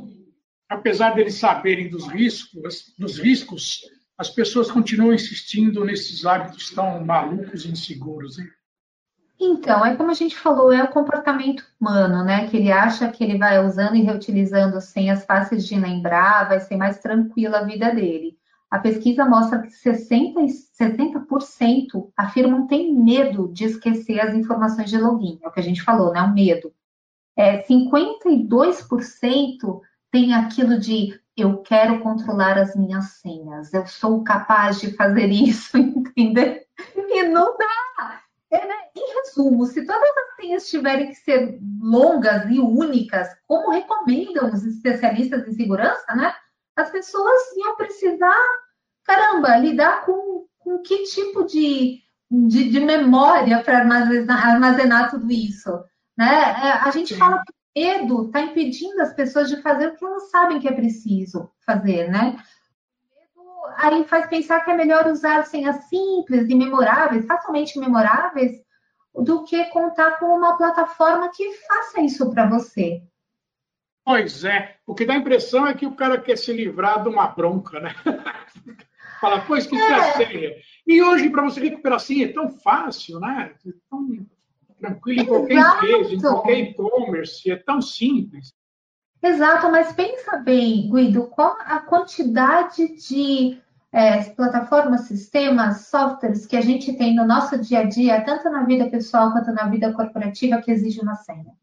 apesar 0.67 1.11
deles 1.11 1.35
saberem 1.35 1.89
dos 1.89 2.09
riscos, 2.09 2.93
dos 2.99 3.17
riscos, 3.17 3.79
as 4.17 4.29
pessoas 4.29 4.69
continuam 4.69 5.13
insistindo 5.13 5.85
nesses 5.85 6.25
hábitos 6.25 6.71
tão 6.71 7.05
malucos 7.05 7.63
e 7.63 7.71
inseguros, 7.71 8.37
hein? 8.37 8.49
Então, 9.43 9.83
é 9.83 9.95
como 9.95 10.11
a 10.11 10.13
gente 10.13 10.37
falou, 10.37 10.71
é 10.71 10.83
o 10.83 10.89
comportamento 10.89 11.65
humano, 11.79 12.23
né? 12.23 12.47
Que 12.47 12.57
ele 12.57 12.71
acha 12.71 13.09
que 13.09 13.23
ele 13.23 13.39
vai 13.39 13.65
usando 13.65 13.95
e 13.95 14.03
reutilizando 14.03 14.79
senhas 14.79 15.25
fáceis 15.25 15.65
de 15.65 15.79
lembrar, 15.79 16.47
vai 16.47 16.59
ser 16.59 16.77
mais 16.77 16.99
tranquila 16.99 17.57
a 17.57 17.63
vida 17.63 17.89
dele. 17.89 18.37
A 18.69 18.77
pesquisa 18.77 19.25
mostra 19.25 19.59
que 19.59 19.69
60%, 19.69 20.45
60% 20.79 22.11
afirmam 22.15 22.67
ter 22.67 22.93
medo 22.93 23.51
de 23.51 23.65
esquecer 23.65 24.19
as 24.19 24.35
informações 24.35 24.91
de 24.91 24.99
login, 24.99 25.39
é 25.41 25.47
o 25.47 25.51
que 25.51 25.59
a 25.59 25.63
gente 25.63 25.81
falou, 25.81 26.13
né? 26.13 26.21
O 26.21 26.31
medo. 26.31 26.71
É, 27.35 27.63
52% 27.63 29.81
tem 30.11 30.35
aquilo 30.35 30.79
de 30.79 31.19
eu 31.35 31.57
quero 31.63 31.99
controlar 32.01 32.59
as 32.59 32.75
minhas 32.75 33.13
senhas, 33.13 33.73
eu 33.73 33.87
sou 33.87 34.23
capaz 34.23 34.79
de 34.79 34.95
fazer 34.95 35.31
isso, 35.31 35.75
entendeu? 35.79 36.61
E 36.95 37.23
não 37.23 37.57
dá. 37.57 38.21
É, 38.51 38.67
né? 38.67 38.75
Em 38.95 39.13
resumo, 39.15 39.65
se 39.65 39.85
todas 39.85 40.09
as 40.17 40.35
senhas 40.35 40.69
tiverem 40.69 41.07
que 41.07 41.15
ser 41.15 41.57
longas 41.81 42.49
e 42.51 42.59
únicas, 42.59 43.29
como 43.47 43.71
recomendam 43.71 44.51
os 44.51 44.65
especialistas 44.65 45.47
em 45.47 45.53
segurança, 45.53 46.13
né? 46.13 46.35
As 46.75 46.89
pessoas 46.89 47.41
iam 47.55 47.77
precisar, 47.77 48.35
caramba, 49.05 49.55
lidar 49.57 50.05
com, 50.05 50.45
com 50.59 50.79
que 50.79 51.03
tipo 51.03 51.45
de, 51.45 52.01
de, 52.29 52.69
de 52.69 52.79
memória 52.81 53.63
para 53.63 53.79
armazenar, 53.79 54.47
armazenar, 54.47 55.11
tudo 55.11 55.31
isso. 55.31 55.71
Né? 56.17 56.27
É, 56.27 56.71
a 56.73 56.91
gente 56.91 57.13
Sim. 57.13 57.19
fala 57.19 57.41
que 57.45 57.53
o 57.53 57.81
medo 57.81 58.25
está 58.25 58.41
impedindo 58.41 59.01
as 59.01 59.13
pessoas 59.13 59.49
de 59.49 59.61
fazer 59.61 59.87
o 59.87 59.95
que 59.95 60.03
elas 60.03 60.29
sabem 60.29 60.59
que 60.59 60.67
é 60.67 60.73
preciso 60.73 61.49
fazer, 61.65 62.09
né? 62.09 62.37
Aí 63.81 64.03
faz 64.05 64.27
pensar 64.27 64.63
que 64.63 64.71
é 64.71 64.77
melhor 64.77 65.07
usar 65.07 65.43
senhas 65.45 65.75
simples 65.85 66.47
e 66.49 66.55
memoráveis, 66.55 67.25
facilmente 67.25 67.79
memoráveis, 67.79 68.51
do 69.13 69.43
que 69.43 69.65
contar 69.65 70.19
com 70.19 70.27
uma 70.27 70.55
plataforma 70.55 71.29
que 71.35 71.51
faça 71.67 72.01
isso 72.01 72.29
para 72.29 72.47
você. 72.47 73.01
Pois 74.05 74.43
é, 74.43 74.77
o 74.85 74.95
que 74.95 75.05
dá 75.05 75.13
a 75.13 75.17
impressão 75.17 75.67
é 75.67 75.73
que 75.73 75.85
o 75.85 75.95
cara 75.95 76.19
quer 76.19 76.37
se 76.37 76.53
livrar 76.53 77.03
de 77.03 77.09
uma 77.09 77.27
bronca, 77.27 77.79
né? 77.79 77.93
Fala, 79.19 79.41
pô, 79.41 79.55
esqueci 79.55 79.81
é. 79.81 79.93
a 79.93 80.13
senha. 80.13 80.55
E 80.87 81.03
hoje, 81.03 81.29
para 81.29 81.43
você 81.43 81.59
recuperar 81.59 81.97
a 81.97 81.99
senha, 81.99 82.25
é 82.25 82.33
tão 82.33 82.49
fácil, 82.49 83.19
né? 83.19 83.53
É 83.65 83.71
tão 83.89 84.25
tranquilo 84.79 85.21
em 85.21 85.25
qualquer 85.25 85.59
empresa, 85.59 86.13
em 86.13 86.21
qualquer 86.21 86.57
e-commerce, 86.57 87.51
é 87.51 87.55
tão 87.55 87.81
simples. 87.81 88.51
Exato, 89.21 89.69
mas 89.69 89.93
pensa 89.93 90.37
bem, 90.37 90.89
Guido, 90.89 91.27
qual 91.27 91.55
a 91.59 91.79
quantidade 91.79 92.95
de 92.95 93.61
é, 93.91 94.23
plataformas, 94.23 95.01
sistemas, 95.01 95.87
softwares 95.87 96.45
que 96.45 96.55
a 96.55 96.61
gente 96.61 96.93
tem 96.93 97.15
no 97.15 97.25
nosso 97.25 97.57
dia 97.57 97.79
a 97.79 97.83
dia, 97.83 98.23
tanto 98.23 98.49
na 98.49 98.63
vida 98.63 98.89
pessoal 98.89 99.31
quanto 99.31 99.51
na 99.51 99.67
vida 99.67 99.91
corporativa, 99.93 100.61
que 100.61 100.71
exige 100.71 101.01
uma 101.01 101.15
senha. 101.15 101.53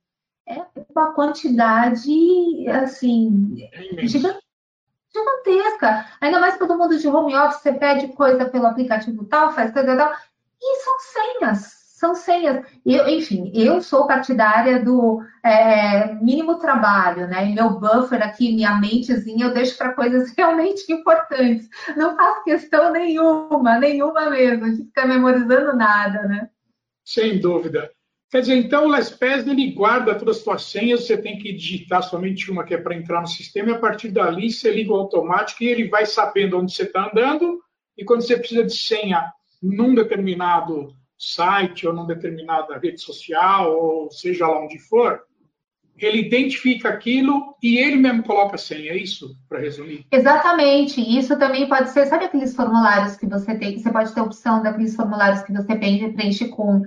É 0.47 0.63
uma 0.95 1.13
quantidade, 1.13 2.69
assim, 2.69 3.57
é 3.73 4.07
gigantesca. 4.07 4.47
Ainda 6.21 6.41
mais 6.41 6.59
todo 6.59 6.77
mundo 6.77 6.99
de 6.99 7.09
home 7.09 7.35
office, 7.35 7.61
você 7.61 7.73
pede 7.73 8.09
coisa 8.09 8.47
pelo 8.47 8.67
aplicativo 8.67 9.25
tal, 9.25 9.53
faz 9.53 9.73
coisa 9.73 9.97
tal. 9.97 10.13
E 10.61 10.77
são 10.83 10.99
senhas 11.01 11.78
são 11.99 12.15
senhas. 12.15 12.65
Eu, 12.87 13.09
enfim, 13.09 13.51
eu 13.53 13.81
sou 13.81 14.07
partidária 14.07 14.83
do 14.83 15.21
é, 15.45 16.15
mínimo 16.15 16.57
trabalho, 16.61 17.27
né? 17.27 17.45
meu 17.47 17.71
buffer 17.81 18.23
aqui, 18.23 18.55
minha 18.55 18.79
mentezinha, 18.79 19.47
eu 19.47 19.53
deixo 19.53 19.77
para 19.77 19.95
coisas 19.95 20.33
realmente 20.39 20.91
importantes. 20.93 21.69
Não 21.97 22.17
faço 22.17 22.45
questão 22.45 22.93
nenhuma, 22.93 23.81
nenhuma 23.81 24.31
mesmo, 24.31 24.71
de 24.71 24.85
ficar 24.85 25.07
memorizando 25.07 25.77
nada, 25.77 26.23
né? 26.23 26.49
Sem 27.05 27.41
dúvida. 27.41 27.91
Quer 28.31 28.43
dizer, 28.43 28.57
então 28.57 28.85
o 28.85 28.89
LastPass 28.89 29.47
ele 29.47 29.73
guarda 29.73 30.15
todas 30.15 30.37
as 30.37 30.43
suas 30.45 30.63
senhas, 30.65 31.05
você 31.05 31.17
tem 31.17 31.39
que 31.39 31.53
digitar 31.53 32.03
somente 32.03 32.49
uma 32.49 32.63
que 32.63 32.75
é 32.75 32.79
para 32.79 32.95
entrar 32.95 33.23
no 33.23 33.27
sistema, 33.27 33.71
e 33.71 33.75
a 33.75 33.79
partir 33.79 34.11
dali 34.11 34.53
você 34.53 34.71
liga 34.71 34.93
o 34.93 34.97
automático 34.97 35.65
e 35.65 35.67
ele 35.67 35.89
vai 35.89 36.07
sabendo 36.07 36.59
onde 36.59 36.73
você 36.73 36.85
está 36.85 37.11
andando, 37.11 37.59
e 37.97 38.05
quando 38.05 38.21
você 38.21 38.37
precisa 38.37 38.63
de 38.63 38.77
senha 38.77 39.33
num 39.61 39.95
determinado 39.95 40.95
site 41.19 41.87
ou 41.87 41.93
numa 41.93 42.07
determinada 42.07 42.79
rede 42.79 43.01
social, 43.01 43.77
ou 43.77 44.11
seja 44.11 44.47
lá 44.47 44.63
onde 44.63 44.79
for, 44.79 45.23
ele 45.99 46.21
identifica 46.21 46.89
aquilo 46.89 47.57
e 47.63 47.77
ele 47.77 47.97
mesmo 47.97 48.23
coloca 48.23 48.55
a 48.55 48.59
senha, 48.59 48.93
é 48.93 48.97
isso, 48.97 49.37
para 49.49 49.59
resumir? 49.59 50.07
Exatamente. 50.13 51.01
Isso 51.01 51.37
também 51.37 51.69
pode 51.69 51.91
ser, 51.91 52.07
sabe 52.07 52.27
aqueles 52.27 52.55
formulários 52.55 53.17
que 53.17 53.27
você 53.27 53.57
tem, 53.57 53.79
você 53.79 53.91
pode 53.91 54.15
ter 54.15 54.21
a 54.21 54.25
opção 54.25 54.63
daqueles 54.63 54.95
formulários 54.95 55.43
que 55.43 55.53
você 55.53 55.75
preenche 55.75 56.49
com 56.49 56.83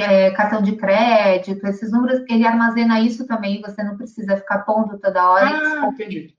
é, 0.00 0.30
cartão 0.30 0.62
de 0.62 0.76
crédito, 0.76 1.66
esses 1.66 1.92
números, 1.92 2.24
ele 2.28 2.46
armazena 2.46 3.00
isso 3.00 3.26
também, 3.26 3.60
você 3.60 3.82
não 3.82 3.96
precisa 3.96 4.36
ficar 4.36 4.60
pondo 4.60 4.98
toda 4.98 5.30
hora. 5.30 5.46
Ah, 5.46 5.90
entendi. 5.92 6.34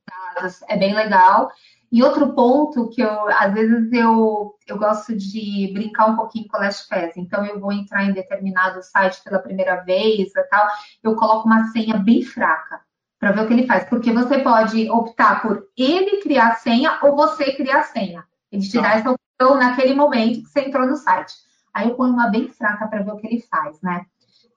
É 0.67 0.77
bem 0.77 0.93
legal. 0.93 1.51
E 1.91 2.03
outro 2.03 2.33
ponto 2.33 2.89
que 2.89 3.01
eu, 3.01 3.27
às 3.29 3.53
vezes, 3.53 3.91
eu, 3.93 4.55
eu 4.67 4.77
gosto 4.77 5.15
de 5.15 5.71
brincar 5.73 6.07
um 6.07 6.15
pouquinho 6.15 6.47
com 6.47 6.57
o 6.57 6.59
LastPass. 6.59 7.15
Então, 7.15 7.45
eu 7.45 7.59
vou 7.59 7.71
entrar 7.71 8.03
em 8.03 8.13
determinado 8.13 8.81
site 8.83 9.23
pela 9.23 9.39
primeira 9.39 9.77
vez 9.83 10.35
e 10.35 10.43
tal, 10.49 10.67
eu 11.03 11.15
coloco 11.15 11.47
uma 11.47 11.67
senha 11.67 11.97
bem 11.97 12.21
fraca 12.21 12.81
para 13.19 13.31
ver 13.31 13.41
o 13.41 13.47
que 13.47 13.53
ele 13.53 13.67
faz. 13.67 13.85
Porque 13.85 14.11
você 14.11 14.39
pode 14.39 14.89
optar 14.89 15.41
por 15.41 15.67
ele 15.77 16.21
criar 16.21 16.49
a 16.49 16.55
senha 16.55 16.99
ou 17.03 17.15
você 17.15 17.53
criar 17.53 17.79
a 17.79 17.83
senha. 17.83 18.23
Ele 18.51 18.61
te 18.61 18.75
dá 18.75 18.83
tá. 18.83 18.95
essa 18.95 19.11
opção 19.11 19.57
naquele 19.57 19.93
momento 19.93 20.43
que 20.43 20.49
você 20.49 20.61
entrou 20.61 20.87
no 20.87 20.95
site. 20.95 21.33
Aí 21.73 21.89
eu 21.89 21.95
ponho 21.95 22.13
uma 22.13 22.29
bem 22.29 22.47
fraca 22.47 22.87
para 22.87 23.03
ver 23.03 23.11
o 23.11 23.17
que 23.17 23.27
ele 23.27 23.41
faz, 23.41 23.81
né? 23.81 24.05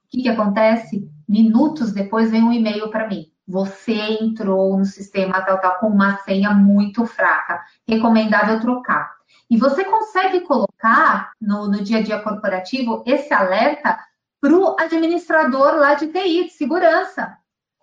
O 0.04 0.10
que, 0.10 0.22
que 0.22 0.28
acontece? 0.28 1.08
Minutos 1.28 1.92
depois 1.92 2.30
vem 2.30 2.42
um 2.42 2.52
e-mail 2.52 2.90
para 2.90 3.08
mim 3.08 3.30
você 3.48 3.94
entrou 3.94 4.76
no 4.76 4.84
sistema 4.84 5.40
tal, 5.40 5.58
tal, 5.58 5.78
com 5.78 5.86
uma 5.86 6.18
senha 6.18 6.50
muito 6.50 7.06
fraca. 7.06 7.64
Recomendável 7.88 8.60
trocar. 8.60 9.16
E 9.50 9.56
você 9.56 9.84
consegue 9.84 10.40
colocar 10.40 11.32
no, 11.40 11.66
no 11.66 11.82
dia 11.82 11.98
a 11.98 12.02
dia 12.02 12.20
corporativo 12.20 13.02
esse 13.06 13.32
alerta 13.32 13.98
para 14.38 14.52
o 14.52 14.76
administrador 14.78 15.76
lá 15.76 15.94
de 15.94 16.08
TI, 16.08 16.44
de 16.44 16.50
segurança. 16.50 17.38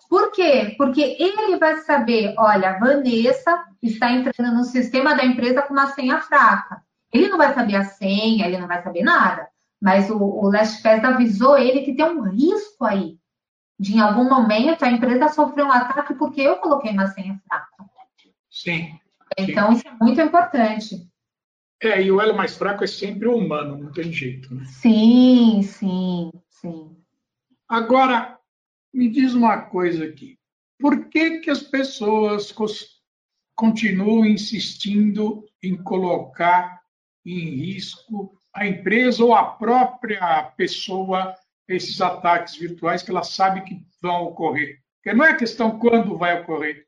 Por 0.07 0.31
quê? 0.31 0.75
Porque 0.77 1.17
ele 1.19 1.57
vai 1.57 1.77
saber, 1.77 2.35
olha, 2.37 2.77
Vanessa 2.77 3.65
está 3.81 4.11
entrando 4.11 4.53
no 4.53 4.63
sistema 4.63 5.15
da 5.15 5.25
empresa 5.25 5.63
com 5.63 5.73
uma 5.73 5.87
senha 5.87 6.21
fraca. 6.21 6.83
Ele 7.11 7.27
não 7.27 7.39
vai 7.39 7.53
saber 7.55 7.75
a 7.75 7.83
senha, 7.83 8.45
ele 8.45 8.59
não 8.59 8.67
vai 8.67 8.83
saber 8.83 9.01
nada. 9.01 9.47
Mas 9.81 10.11
o, 10.11 10.17
o 10.17 10.47
LastPass 10.51 11.03
avisou 11.03 11.57
ele 11.57 11.81
que 11.81 11.95
tem 11.95 12.05
um 12.05 12.21
risco 12.21 12.85
aí 12.85 13.17
de 13.79 13.95
em 13.95 13.99
algum 13.99 14.29
momento 14.29 14.83
a 14.83 14.91
empresa 14.91 15.29
sofreu 15.29 15.65
um 15.65 15.71
ataque 15.71 16.13
porque 16.15 16.41
eu 16.41 16.57
coloquei 16.57 16.91
uma 16.91 17.07
senha 17.07 17.39
fraca. 17.47 17.85
Sim. 18.49 18.97
Então, 19.37 19.71
sim. 19.71 19.77
isso 19.77 19.87
é 19.87 20.03
muito 20.03 20.21
importante. 20.21 21.09
É, 21.81 22.01
e 22.01 22.11
o 22.11 22.21
elo 22.21 22.35
mais 22.35 22.55
fraco 22.55 22.83
é 22.83 22.87
sempre 22.87 23.27
o 23.27 23.37
humano, 23.37 23.77
não 23.77 23.91
tem 23.91 24.11
jeito. 24.11 24.53
Né? 24.55 24.63
Sim, 24.65 25.61
sim, 25.61 26.31
sim. 26.49 26.95
Agora, 27.67 28.39
me 28.93 29.09
diz 29.09 29.33
uma 29.33 29.63
coisa 29.63 30.05
aqui. 30.05 30.39
Por 30.79 31.09
que, 31.09 31.39
que 31.39 31.49
as 31.49 31.61
pessoas 31.61 32.53
continuam 33.55 34.25
insistindo 34.25 35.45
em 35.61 35.75
colocar 35.75 36.81
em 37.25 37.55
risco 37.55 38.37
a 38.53 38.65
empresa 38.65 39.23
ou 39.23 39.35
a 39.35 39.43
própria 39.43 40.43
pessoa 40.55 41.35
esses 41.67 41.99
ataques 42.01 42.55
virtuais 42.55 43.01
que 43.01 43.11
ela 43.11 43.23
sabe 43.23 43.61
que 43.61 43.85
vão 44.01 44.23
ocorrer. 44.23 44.79
Porque 44.97 45.15
não 45.15 45.25
é 45.25 45.35
questão 45.35 45.79
quando 45.79 46.17
vai 46.17 46.41
ocorrer, 46.41 46.85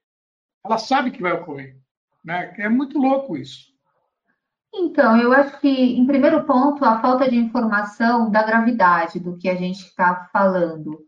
ela 0.66 0.78
sabe 0.78 1.12
que 1.12 1.22
vai 1.22 1.34
ocorrer. 1.34 1.78
Né? 2.24 2.54
É 2.58 2.70
muito 2.70 2.98
louco 2.98 3.38
isso. 3.38 3.68
Então, 4.74 5.18
eu 5.18 5.32
acho 5.32 5.60
que, 5.60 5.70
em 5.70 6.06
primeiro 6.06 6.44
ponto, 6.44 6.84
a 6.84 7.00
falta 7.00 7.30
de 7.30 7.38
informação 7.38 8.30
da 8.30 8.44
gravidade 8.44 9.20
do 9.20 9.38
que 9.38 9.50
a 9.50 9.56
gente 9.56 9.80
está 9.80 10.30
falando. 10.32 11.00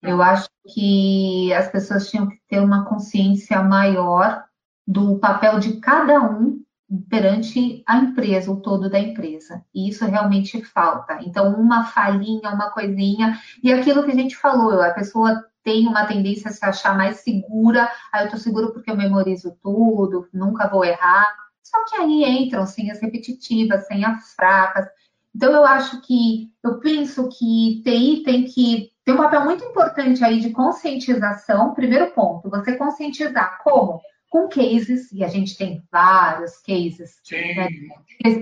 Eu 0.00 0.22
acho 0.22 0.48
que 0.72 1.52
as 1.52 1.68
pessoas 1.68 2.10
tinham 2.10 2.28
que 2.28 2.40
ter 2.48 2.60
uma 2.60 2.84
consciência 2.84 3.62
maior 3.62 4.44
do 4.86 5.18
papel 5.18 5.58
de 5.58 5.80
cada 5.80 6.20
um 6.20 6.61
perante 7.08 7.82
a 7.86 7.96
empresa, 7.98 8.50
o 8.50 8.60
todo 8.60 8.90
da 8.90 8.98
empresa. 8.98 9.64
E 9.74 9.88
isso 9.88 10.04
realmente 10.04 10.62
falta. 10.62 11.18
Então, 11.22 11.54
uma 11.54 11.84
falhinha, 11.84 12.50
uma 12.50 12.70
coisinha, 12.70 13.38
e 13.62 13.72
aquilo 13.72 14.04
que 14.04 14.10
a 14.10 14.14
gente 14.14 14.36
falou, 14.36 14.80
a 14.82 14.90
pessoa 14.90 15.44
tem 15.64 15.86
uma 15.86 16.06
tendência 16.06 16.50
a 16.50 16.52
se 16.52 16.64
achar 16.64 16.96
mais 16.96 17.18
segura, 17.18 17.90
ah, 18.12 18.20
eu 18.20 18.24
estou 18.26 18.40
seguro 18.40 18.72
porque 18.72 18.90
eu 18.90 18.96
memorizo 18.96 19.56
tudo, 19.62 20.28
nunca 20.32 20.68
vou 20.68 20.84
errar. 20.84 21.26
Só 21.62 21.84
que 21.84 21.96
aí 21.96 22.24
entram 22.24 22.66
senhas 22.66 23.00
repetitivas, 23.00 23.86
senhas 23.86 24.34
fracas. 24.34 24.86
Então, 25.34 25.52
eu 25.52 25.64
acho 25.64 26.02
que, 26.02 26.50
eu 26.62 26.78
penso 26.78 27.28
que 27.28 27.80
TI 27.84 28.22
tem 28.22 28.44
que 28.44 28.90
ter 29.04 29.12
um 29.12 29.16
papel 29.16 29.44
muito 29.44 29.64
importante 29.64 30.22
aí 30.22 30.40
de 30.40 30.50
conscientização. 30.50 31.74
Primeiro 31.74 32.10
ponto, 32.10 32.50
você 32.50 32.76
conscientizar 32.76 33.58
como? 33.62 34.00
Com 34.32 34.48
cases, 34.48 35.12
e 35.12 35.22
a 35.22 35.28
gente 35.28 35.58
tem 35.58 35.86
vários 35.92 36.56
cases 36.56 37.20
né, 37.30 37.68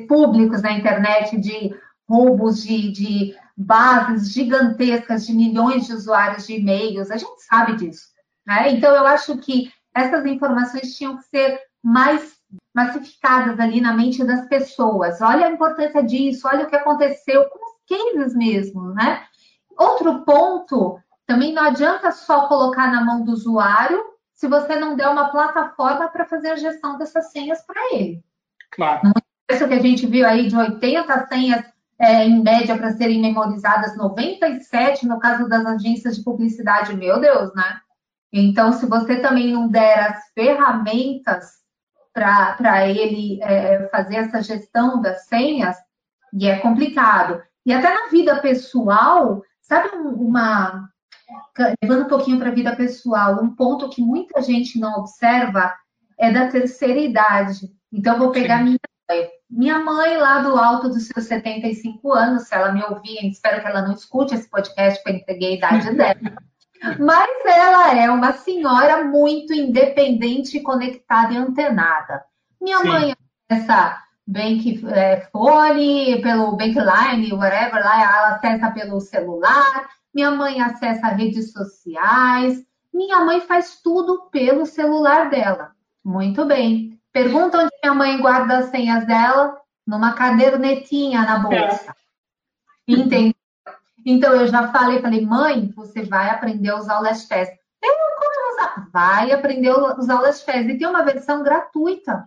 públicos 0.07 0.63
na 0.63 0.71
internet 0.71 1.37
de 1.37 1.75
roubos 2.09 2.63
de, 2.63 2.93
de, 2.93 3.37
bases 3.57 4.33
gigantescas 4.33 5.27
de 5.27 5.33
milhões 5.33 5.87
de 5.87 5.93
usuários 5.93 6.47
de 6.47 6.55
e-mails, 6.55 7.11
a 7.11 7.17
gente 7.17 7.43
sabe 7.43 7.75
disso. 7.75 8.07
Né? 8.47 8.71
Então, 8.71 8.95
eu 8.95 9.05
acho 9.05 9.37
que 9.39 9.73
essas 9.93 10.25
informações 10.27 10.97
tinham 10.97 11.17
que 11.17 11.25
ser 11.25 11.61
mais 11.83 12.37
massificadas 12.73 13.59
ali 13.59 13.81
na 13.81 13.93
mente 13.93 14.25
das 14.25 14.47
pessoas. 14.47 15.21
Olha 15.21 15.47
a 15.47 15.51
importância 15.51 16.05
disso, 16.05 16.47
olha 16.47 16.67
o 16.67 16.69
que 16.69 16.77
aconteceu 16.77 17.45
com 17.49 17.59
os 17.59 17.77
cases 17.89 18.35
mesmo, 18.37 18.95
né? 18.95 19.25
Outro 19.77 20.25
ponto, 20.25 21.01
também 21.27 21.53
não 21.53 21.65
adianta 21.65 22.13
só 22.13 22.47
colocar 22.47 22.93
na 22.93 23.05
mão 23.05 23.25
do 23.25 23.33
usuário 23.33 24.10
se 24.41 24.49
você 24.49 24.75
não 24.75 24.97
der 24.97 25.07
uma 25.07 25.29
plataforma 25.29 26.09
para 26.09 26.25
fazer 26.25 26.53
a 26.53 26.57
gestão 26.57 26.97
dessas 26.97 27.31
senhas 27.31 27.61
para 27.67 27.93
ele. 27.93 28.25
Claro. 28.71 29.03
Não 29.05 29.13
é 29.51 29.55
isso 29.55 29.69
que 29.69 29.75
a 29.75 29.83
gente 29.83 30.07
viu 30.07 30.27
aí 30.27 30.49
de 30.49 30.57
80 30.57 31.27
senhas 31.27 31.63
é, 31.99 32.25
em 32.25 32.43
média 32.43 32.75
para 32.75 32.93
serem 32.93 33.21
memorizadas, 33.21 33.95
97 33.99 35.07
no 35.07 35.19
caso 35.19 35.47
das 35.47 35.67
agências 35.67 36.17
de 36.17 36.25
publicidade, 36.25 36.97
meu 36.97 37.21
Deus, 37.21 37.55
né? 37.55 37.81
Então, 38.33 38.73
se 38.73 38.87
você 38.87 39.21
também 39.21 39.53
não 39.53 39.69
der 39.69 40.09
as 40.09 40.31
ferramentas 40.33 41.61
para 42.15 42.89
ele 42.89 43.43
é, 43.43 43.89
fazer 43.89 44.17
essa 44.17 44.41
gestão 44.41 45.03
das 45.03 45.27
senhas, 45.27 45.77
e 46.33 46.49
é 46.49 46.59
complicado. 46.61 47.43
E 47.67 47.75
até 47.75 47.93
na 47.93 48.09
vida 48.09 48.41
pessoal, 48.41 49.43
sabe 49.61 49.91
uma, 49.97 50.89
levando 51.83 52.05
um 52.05 52.09
pouquinho 52.09 52.39
para 52.39 52.49
a 52.49 52.55
vida 52.55 52.75
pessoal, 52.77 53.43
um 53.43 53.55
ponto 53.55 53.89
que 53.89 54.03
muita 54.03 54.41
gente 54.43 54.79
não 54.79 54.99
observa 54.99 55.73
é 56.19 56.31
da 56.31 56.49
terceira 56.49 56.99
idade. 56.99 57.71
Então, 57.93 58.19
vou 58.19 58.31
pegar 58.31 58.59
Sim. 58.59 58.65
minha 58.65 58.79
mãe. 59.09 59.29
Minha 59.51 59.79
mãe, 59.81 60.17
lá 60.17 60.39
do 60.41 60.57
alto 60.57 60.89
dos 60.89 61.09
seus 61.09 61.27
75 61.27 62.13
anos, 62.13 62.45
se 62.45 62.55
ela 62.55 62.73
me 62.73 62.83
ouvir, 62.85 63.27
espero 63.27 63.61
que 63.61 63.67
ela 63.67 63.83
não 63.83 63.95
escute 63.95 64.35
esse 64.35 64.49
podcast, 64.49 65.03
porque 65.03 65.17
eu 65.17 65.21
entreguei 65.21 65.55
a 65.55 65.57
idade 65.57 65.95
dela. 65.95 66.21
Mas 66.99 67.45
ela 67.45 67.95
é 67.97 68.11
uma 68.11 68.33
senhora 68.33 69.05
muito 69.05 69.53
independente, 69.53 70.61
conectada 70.61 71.35
e 71.35 71.37
antenada. 71.37 72.23
Minha 72.61 72.79
Sim. 72.79 72.89
mãe 72.89 73.15
acessa 73.49 74.03
Bank 74.27 74.87
é, 74.87 75.21
Phone, 75.33 76.23
pelo 76.23 76.57
Bankline, 76.57 77.33
whatever, 77.33 77.85
lá 77.85 78.03
ela 78.03 78.29
acessa 78.37 78.71
pelo 78.71 79.01
celular 79.01 79.89
minha 80.15 80.31
mãe 80.31 80.61
acessa 80.61 81.09
redes 81.09 81.53
sociais, 81.53 82.65
minha 82.93 83.21
mãe 83.25 83.41
faz 83.41 83.81
tudo 83.83 84.29
pelo 84.31 84.67
celular 84.67 85.31
dela. 85.31 85.73
Muito 86.05 86.45
bem. 86.45 87.01
Pergunta 87.13 87.59
onde 87.59 87.71
minha 87.83 87.95
mãe 87.95 88.21
guarda 88.21 88.59
as 88.59 88.67
senhas 88.67 89.07
dela, 89.07 89.57
numa 89.87 90.13
cadernetinha 90.15 91.23
na 91.23 91.39
bolsa. 91.39 91.95
É. 92.89 92.93
Entendeu? 92.93 93.35
Então 94.05 94.35
eu 94.35 94.47
já 94.47 94.73
falei, 94.73 95.01
falei, 95.01 95.25
mãe, 95.25 95.73
você 95.77 96.03
vai 96.03 96.31
aprender 96.31 96.71
a 96.71 96.77
usar 96.77 96.99
o 96.99 97.03
LastPass. 97.03 97.49
Eu, 97.83 97.93
como 98.19 98.55
usar? 98.55 98.89
Vai 98.93 99.33
aprender 99.33 99.69
a 99.69 99.95
usar 99.97 100.17
o 100.17 100.23
LastPass. 100.23 100.67
E 100.67 100.79
tem 100.79 100.87
uma 100.87 101.05
versão 101.05 101.43
gratuita. 101.43 102.27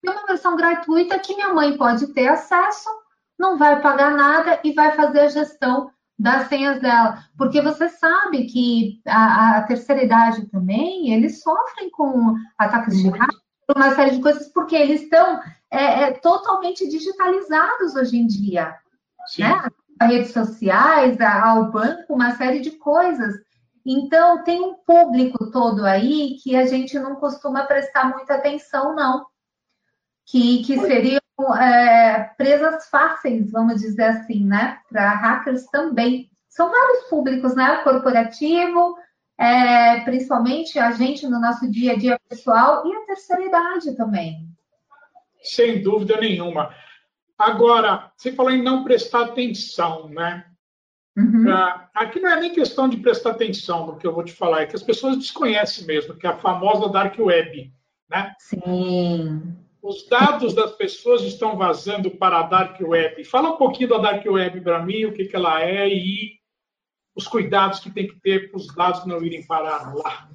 Tem 0.00 0.10
uma 0.10 0.26
versão 0.26 0.56
gratuita 0.56 1.18
que 1.18 1.34
minha 1.34 1.54
mãe 1.54 1.76
pode 1.76 2.08
ter 2.08 2.26
acesso, 2.26 2.90
não 3.38 3.56
vai 3.56 3.80
pagar 3.80 4.10
nada 4.10 4.58
e 4.64 4.72
vai 4.72 4.92
fazer 4.92 5.20
a 5.20 5.28
gestão 5.28 5.90
das 6.18 6.48
senhas 6.48 6.80
dela. 6.80 7.24
Porque 7.36 7.60
você 7.60 7.88
sabe 7.88 8.44
que 8.44 9.00
a, 9.06 9.58
a 9.58 9.62
terceira 9.62 10.04
idade 10.04 10.46
também, 10.46 11.12
eles 11.12 11.42
sofrem 11.42 11.90
com 11.90 12.34
ataques 12.58 12.96
de 12.96 13.08
raiva, 13.08 13.42
uma 13.74 13.94
série 13.94 14.12
de 14.12 14.22
coisas, 14.22 14.48
porque 14.48 14.76
eles 14.76 15.02
estão 15.02 15.40
é, 15.70 16.02
é, 16.02 16.12
totalmente 16.12 16.88
digitalizados 16.88 17.94
hoje 17.96 18.18
em 18.18 18.26
dia. 18.26 18.76
Sim. 19.26 19.42
Né? 19.42 19.68
A 19.98 20.06
redes 20.06 20.32
sociais, 20.32 21.20
ao 21.20 21.70
banco, 21.70 22.14
uma 22.14 22.36
série 22.36 22.60
de 22.60 22.72
coisas. 22.72 23.34
Então, 23.84 24.42
tem 24.44 24.60
um 24.60 24.74
público 24.74 25.50
todo 25.50 25.84
aí 25.84 26.36
que 26.42 26.54
a 26.56 26.66
gente 26.66 26.98
não 26.98 27.16
costuma 27.16 27.64
prestar 27.64 28.10
muita 28.10 28.34
atenção, 28.34 28.94
não. 28.94 29.26
Que, 30.24 30.62
que 30.64 30.78
seriam 30.78 31.21
é, 31.54 32.30
presas 32.36 32.88
fáceis, 32.88 33.50
vamos 33.50 33.80
dizer 33.80 34.04
assim, 34.04 34.44
né? 34.44 34.78
Para 34.90 35.14
hackers 35.14 35.66
também. 35.66 36.30
São 36.48 36.70
vários 36.70 37.04
públicos, 37.04 37.54
né? 37.54 37.78
Corporativo, 37.78 38.96
é, 39.38 40.00
principalmente 40.00 40.78
a 40.78 40.90
gente 40.92 41.26
no 41.26 41.40
nosso 41.40 41.70
dia 41.70 41.92
a 41.92 41.96
dia 41.96 42.20
pessoal 42.28 42.86
e 42.86 42.94
a 42.94 43.06
terceira 43.06 43.44
idade 43.44 43.96
também. 43.96 44.48
Sem 45.42 45.82
dúvida 45.82 46.20
nenhuma. 46.20 46.74
Agora, 47.38 48.12
você 48.16 48.32
falou 48.32 48.52
em 48.52 48.62
não 48.62 48.84
prestar 48.84 49.22
atenção, 49.22 50.08
né? 50.08 50.44
Uhum. 51.16 51.50
Ah, 51.50 51.90
aqui 51.94 52.20
não 52.20 52.30
é 52.30 52.40
nem 52.40 52.52
questão 52.52 52.88
de 52.88 52.96
prestar 52.96 53.30
atenção 53.30 53.86
no 53.86 53.96
que 53.96 54.06
eu 54.06 54.14
vou 54.14 54.24
te 54.24 54.32
falar, 54.32 54.62
é 54.62 54.66
que 54.66 54.76
as 54.76 54.82
pessoas 54.82 55.16
desconhecem 55.16 55.86
mesmo, 55.86 56.14
que 56.14 56.26
é 56.26 56.30
a 56.30 56.38
famosa 56.38 56.88
Dark 56.88 57.18
Web, 57.18 57.72
né? 58.08 58.34
Sim. 58.38 59.61
Os 59.82 60.06
dados 60.08 60.54
das 60.54 60.70
pessoas 60.72 61.22
estão 61.22 61.56
vazando 61.56 62.10
para 62.12 62.38
a 62.38 62.42
Dark 62.44 62.80
Web. 62.80 63.24
Fala 63.24 63.50
um 63.50 63.56
pouquinho 63.56 63.88
da 63.88 63.98
Dark 63.98 64.24
Web 64.24 64.60
para 64.60 64.80
mim, 64.80 65.06
o 65.06 65.12
que, 65.12 65.24
que 65.24 65.34
ela 65.34 65.60
é 65.60 65.88
e 65.88 66.38
os 67.16 67.26
cuidados 67.26 67.80
que 67.80 67.90
tem 67.90 68.06
que 68.06 68.18
ter 68.20 68.48
para 68.48 68.58
os 68.58 68.72
dados 68.74 69.04
não 69.04 69.22
irem 69.22 69.44
parar 69.44 69.92
lá. 69.94 70.28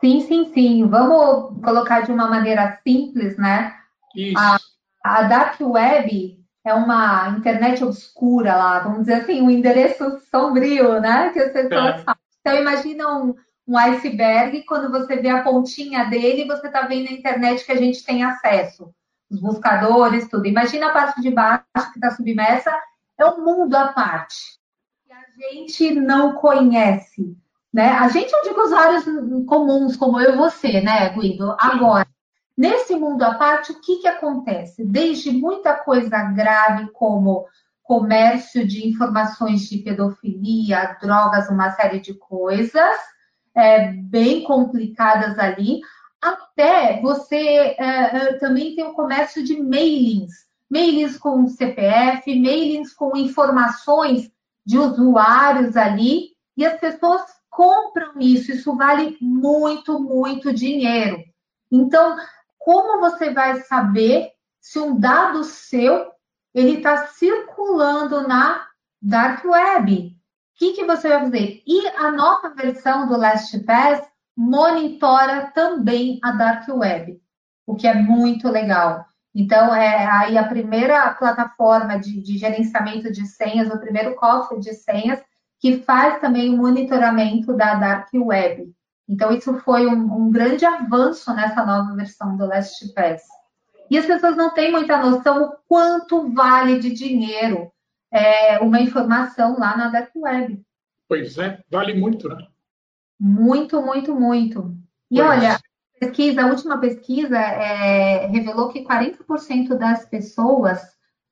Sim, 0.00 0.20
sim, 0.22 0.52
sim. 0.52 0.88
Vamos 0.88 1.62
colocar 1.62 2.00
de 2.00 2.10
uma 2.10 2.28
maneira 2.28 2.80
simples, 2.82 3.38
né? 3.38 3.72
Isso. 4.16 4.36
A, 4.36 4.58
a 5.04 5.22
Dark 5.22 5.60
Web 5.60 6.42
é 6.64 6.74
uma 6.74 7.28
internet 7.38 7.84
obscura 7.84 8.56
lá, 8.56 8.80
vamos 8.80 9.00
dizer 9.00 9.14
assim, 9.14 9.40
um 9.40 9.50
endereço 9.50 10.18
sombrio, 10.28 11.00
né? 11.00 11.30
Que 11.30 11.38
as 11.38 11.52
pessoas 11.52 11.94
é. 11.94 11.98
falam. 11.98 12.20
Então, 12.40 12.56
imagina 12.56 13.16
um, 13.16 13.36
um 13.66 13.78
iceberg, 13.78 14.64
quando 14.64 14.90
você 14.90 15.16
vê 15.16 15.28
a 15.28 15.42
pontinha 15.42 16.04
dele, 16.04 16.46
você 16.46 16.66
está 16.66 16.82
vendo 16.82 17.08
a 17.08 17.12
internet 17.12 17.64
que 17.64 17.72
a 17.72 17.76
gente 17.76 18.04
tem 18.04 18.24
acesso. 18.24 18.92
Os 19.30 19.40
buscadores, 19.40 20.28
tudo. 20.28 20.46
Imagina 20.46 20.88
a 20.88 20.92
parte 20.92 21.20
de 21.20 21.30
baixo 21.30 21.64
que 21.92 21.98
está 21.98 22.10
submersa, 22.10 22.72
é 23.18 23.26
um 23.26 23.44
mundo 23.44 23.74
à 23.74 23.88
parte 23.88 24.62
gente 25.50 25.94
não 25.94 26.34
conhece, 26.34 27.36
né? 27.72 27.90
A 27.90 28.08
gente, 28.08 28.32
eu 28.32 28.42
digo 28.42 28.62
usuários 28.62 29.04
comuns, 29.46 29.96
como 29.96 30.20
eu 30.20 30.34
e 30.34 30.36
você, 30.36 30.80
né, 30.80 31.08
Guido? 31.10 31.56
Agora, 31.58 32.06
nesse 32.56 32.94
mundo 32.94 33.22
à 33.22 33.34
parte, 33.34 33.72
o 33.72 33.80
que, 33.80 33.96
que 33.96 34.08
acontece? 34.08 34.84
Desde 34.84 35.32
muita 35.32 35.74
coisa 35.74 36.22
grave, 36.24 36.90
como 36.92 37.46
comércio 37.82 38.66
de 38.66 38.86
informações 38.88 39.62
de 39.68 39.78
pedofilia, 39.78 40.96
drogas, 41.00 41.48
uma 41.48 41.70
série 41.72 42.00
de 42.00 42.14
coisas 42.14 42.96
é, 43.54 43.92
bem 43.92 44.44
complicadas 44.44 45.38
ali, 45.38 45.80
até 46.20 47.00
você 47.00 47.36
é, 47.36 47.76
é 47.78 48.32
também 48.38 48.74
tem 48.74 48.84
o 48.84 48.94
comércio 48.94 49.42
de 49.42 49.60
mailings, 49.60 50.46
mailings 50.70 51.18
com 51.18 51.46
CPF, 51.48 52.38
mailings 52.38 52.92
com 52.92 53.16
informações 53.16 54.30
de 54.64 54.78
usuários 54.78 55.76
ali 55.76 56.30
e 56.56 56.64
as 56.64 56.78
pessoas 56.78 57.22
compram 57.50 58.12
isso. 58.18 58.52
Isso 58.52 58.74
vale 58.76 59.18
muito, 59.20 60.00
muito 60.00 60.52
dinheiro. 60.52 61.22
Então, 61.70 62.16
como 62.58 63.00
você 63.00 63.30
vai 63.30 63.60
saber 63.62 64.30
se 64.60 64.78
um 64.78 64.98
dado 64.98 65.42
seu 65.44 66.10
ele 66.54 66.76
está 66.76 67.06
circulando 67.08 68.26
na 68.28 68.66
dark 69.00 69.44
web? 69.44 70.16
Que, 70.62 70.74
que 70.74 70.84
você 70.84 71.08
vai 71.08 71.18
fazer? 71.22 71.60
E 71.66 71.88
a 71.88 72.12
nova 72.12 72.50
versão 72.50 73.08
do 73.08 73.16
LastPass 73.16 74.00
monitora 74.36 75.50
também 75.52 76.20
a 76.22 76.30
dark 76.30 76.68
web, 76.68 77.20
o 77.66 77.74
que 77.74 77.88
é 77.88 77.92
muito 77.92 78.48
legal. 78.48 79.04
Então, 79.34 79.74
é 79.74 80.06
aí 80.06 80.38
a 80.38 80.46
primeira 80.46 81.12
plataforma 81.14 81.98
de, 81.98 82.22
de 82.22 82.38
gerenciamento 82.38 83.10
de 83.10 83.26
senhas, 83.26 83.72
o 83.72 83.80
primeiro 83.80 84.14
cofre 84.14 84.60
de 84.60 84.72
senhas, 84.72 85.20
que 85.58 85.82
faz 85.82 86.20
também 86.20 86.54
o 86.54 86.58
monitoramento 86.58 87.56
da 87.56 87.74
Dark 87.74 88.06
Web. 88.14 88.72
Então, 89.08 89.32
isso 89.32 89.58
foi 89.64 89.88
um, 89.88 90.14
um 90.14 90.30
grande 90.30 90.64
avanço 90.64 91.34
nessa 91.34 91.66
nova 91.66 91.92
versão 91.96 92.36
do 92.36 92.46
LastPass. 92.46 93.24
E 93.90 93.98
as 93.98 94.06
pessoas 94.06 94.36
não 94.36 94.50
têm 94.50 94.70
muita 94.70 94.96
noção 94.96 95.42
o 95.42 95.56
quanto 95.66 96.32
vale 96.32 96.78
de 96.78 96.92
dinheiro 96.92 97.72
é, 98.12 98.58
uma 98.60 98.80
informação 98.80 99.58
lá 99.58 99.76
na 99.76 99.88
Dark 99.88 100.10
Web. 100.14 100.62
Pois 101.08 101.38
é, 101.38 101.62
vale 101.70 101.94
muito, 101.94 102.28
né? 102.28 102.46
Muito, 103.18 103.80
muito, 103.80 104.14
muito. 104.14 104.76
E 105.10 105.16
pois. 105.16 105.28
olha, 105.28 105.58
pesquisa, 105.98 106.42
a 106.42 106.46
última 106.46 106.78
pesquisa 106.78 107.38
é, 107.38 108.26
revelou 108.26 108.68
que 108.68 108.84
40% 108.84 109.76
das 109.76 110.04
pessoas 110.04 110.80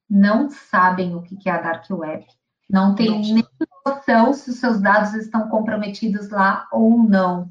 não 0.09 0.49
sabem 0.49 1.14
o 1.14 1.23
que 1.23 1.49
é 1.49 1.53
a 1.53 1.61
Dark 1.61 1.88
Web. 1.90 2.27
Não 2.69 2.95
tem 2.95 3.21
nem 3.21 3.45
noção 3.85 4.33
se 4.33 4.51
os 4.51 4.57
seus 4.57 4.81
dados 4.81 5.14
estão 5.14 5.49
comprometidos 5.49 6.31
lá 6.31 6.69
ou 6.73 6.99
não. 6.99 7.51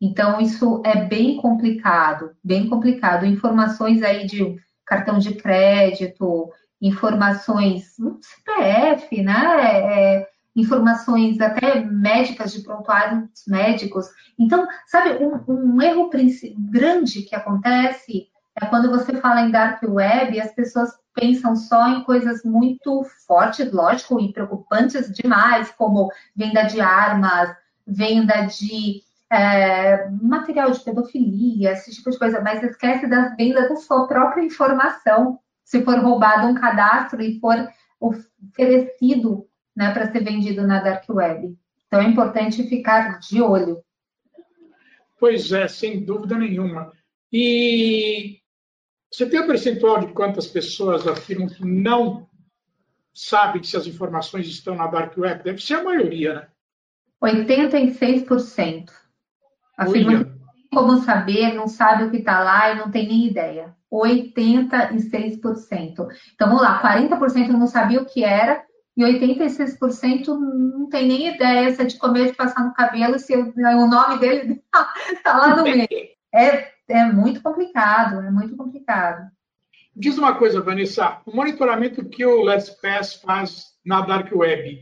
Então, 0.00 0.40
isso 0.40 0.82
é 0.86 1.04
bem 1.04 1.36
complicado, 1.36 2.36
bem 2.42 2.68
complicado. 2.68 3.26
Informações 3.26 4.02
aí 4.02 4.26
de 4.26 4.58
cartão 4.86 5.18
de 5.18 5.34
crédito, 5.34 6.50
informações 6.80 7.94
no 7.98 8.18
CPF, 8.22 9.22
né? 9.22 10.16
É, 10.16 10.28
informações 10.54 11.40
até 11.40 11.80
médicas 11.84 12.52
de 12.52 12.62
prontuários 12.62 13.28
médicos. 13.46 14.06
Então, 14.38 14.66
sabe, 14.86 15.24
um, 15.24 15.40
um 15.46 15.82
erro 15.82 16.10
grande 16.70 17.22
que 17.22 17.34
acontece 17.34 18.28
é 18.60 18.66
quando 18.66 18.90
você 18.90 19.14
fala 19.20 19.42
em 19.42 19.52
dark 19.52 19.80
web 19.84 20.40
as 20.40 20.52
pessoas 20.52 20.90
pensam 21.14 21.54
só 21.56 21.88
em 21.88 22.04
coisas 22.04 22.44
muito 22.44 23.04
fortes, 23.26 23.72
lógico, 23.72 24.20
e 24.20 24.32
preocupantes 24.32 25.12
demais, 25.12 25.70
como 25.72 26.10
venda 26.34 26.62
de 26.62 26.80
armas, 26.80 27.54
venda 27.86 28.42
de 28.42 29.02
é, 29.30 30.08
material 30.22 30.70
de 30.70 30.80
pedofilia, 30.80 31.72
esse 31.72 31.90
tipo 31.90 32.10
de 32.10 32.18
coisa, 32.18 32.40
mas 32.40 32.62
esquece 32.62 33.06
das 33.06 33.36
vendas 33.36 33.68
da 33.68 33.76
sua 33.76 34.06
própria 34.06 34.44
informação. 34.44 35.38
Se 35.68 35.84
for 35.84 35.98
roubado 35.98 36.46
um 36.46 36.54
cadastro 36.54 37.20
e 37.20 37.38
for 37.38 37.68
oferecido 38.00 39.46
né, 39.76 39.92
para 39.92 40.10
ser 40.10 40.24
vendido 40.24 40.66
na 40.66 40.80
dark 40.80 41.06
web. 41.10 41.54
Então 41.86 42.00
é 42.00 42.04
importante 42.04 42.66
ficar 42.66 43.18
de 43.18 43.42
olho. 43.42 43.84
Pois 45.20 45.52
é, 45.52 45.68
sem 45.68 46.02
dúvida 46.02 46.38
nenhuma. 46.38 46.90
E 47.30 48.38
você 49.12 49.28
tem 49.28 49.40
um 49.40 49.46
percentual 49.46 50.00
de 50.00 50.10
quantas 50.14 50.46
pessoas 50.46 51.06
afirmam 51.06 51.48
que 51.48 51.62
não 51.62 52.26
sabem 53.12 53.62
se 53.62 53.76
as 53.76 53.86
informações 53.86 54.46
estão 54.46 54.74
na 54.74 54.86
dark 54.86 55.18
web? 55.18 55.42
Deve 55.42 55.60
ser 55.60 55.74
a 55.74 55.84
maioria, 55.84 56.34
né? 56.34 56.48
86%. 57.22 58.90
Afirmam 59.76 60.24
que 60.24 60.37
como 60.78 60.98
saber, 60.98 61.54
não 61.54 61.66
sabe 61.66 62.04
o 62.04 62.10
que 62.10 62.18
está 62.18 62.38
lá 62.38 62.70
e 62.70 62.76
não 62.76 62.88
tem 62.88 63.08
nem 63.08 63.26
ideia. 63.26 63.74
86%. 63.92 66.06
Então, 66.32 66.38
vamos 66.38 66.62
lá, 66.62 66.80
40% 66.80 67.48
não 67.48 67.66
sabia 67.66 68.00
o 68.00 68.06
que 68.06 68.22
era 68.22 68.62
e 68.96 69.02
86% 69.02 70.28
não 70.28 70.88
tem 70.88 71.08
nem 71.08 71.34
ideia 71.34 71.74
se 71.74 71.82
é 71.82 71.84
de 71.84 71.98
comer, 71.98 72.26
de 72.26 72.34
passar 72.34 72.64
no 72.64 72.72
cabelo, 72.74 73.18
se 73.18 73.34
o 73.34 73.86
nome 73.88 74.20
dele 74.20 74.62
está 75.12 75.36
lá 75.36 75.56
no 75.56 75.64
meio. 75.64 75.88
É, 76.32 76.68
é 76.88 77.06
muito 77.06 77.42
complicado, 77.42 78.20
é 78.20 78.30
muito 78.30 78.56
complicado. 78.56 79.28
Diz 79.96 80.16
uma 80.16 80.36
coisa, 80.36 80.60
Vanessa, 80.60 81.20
o 81.26 81.34
monitoramento 81.34 82.08
que 82.08 82.24
o 82.24 82.42
Let's 82.42 82.70
Pass 82.70 83.14
faz 83.14 83.72
na 83.84 84.02
Dark 84.02 84.30
Web, 84.32 84.78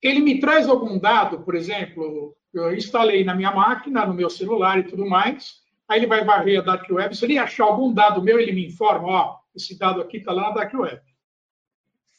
ele 0.00 0.20
me 0.20 0.38
traz 0.38 0.68
algum 0.68 0.96
dado, 0.96 1.40
por 1.40 1.56
exemplo, 1.56 2.36
eu 2.58 2.74
instalei 2.74 3.24
na 3.24 3.34
minha 3.34 3.52
máquina, 3.52 4.06
no 4.06 4.14
meu 4.14 4.30
celular 4.30 4.78
e 4.78 4.84
tudo 4.84 5.06
mais, 5.06 5.62
aí 5.88 5.98
ele 6.00 6.06
vai 6.06 6.24
varrer 6.24 6.60
a 6.60 6.64
Dark 6.64 6.88
Web. 6.90 7.16
Se 7.16 7.24
ele 7.24 7.38
achar 7.38 7.64
algum 7.64 7.92
dado 7.92 8.22
meu, 8.22 8.38
ele 8.38 8.52
me 8.52 8.66
informa, 8.66 9.08
ó, 9.08 9.36
esse 9.54 9.78
dado 9.78 10.00
aqui 10.00 10.18
está 10.18 10.32
lá 10.32 10.48
na 10.48 10.50
Dark 10.50 10.74
Web. 10.74 11.00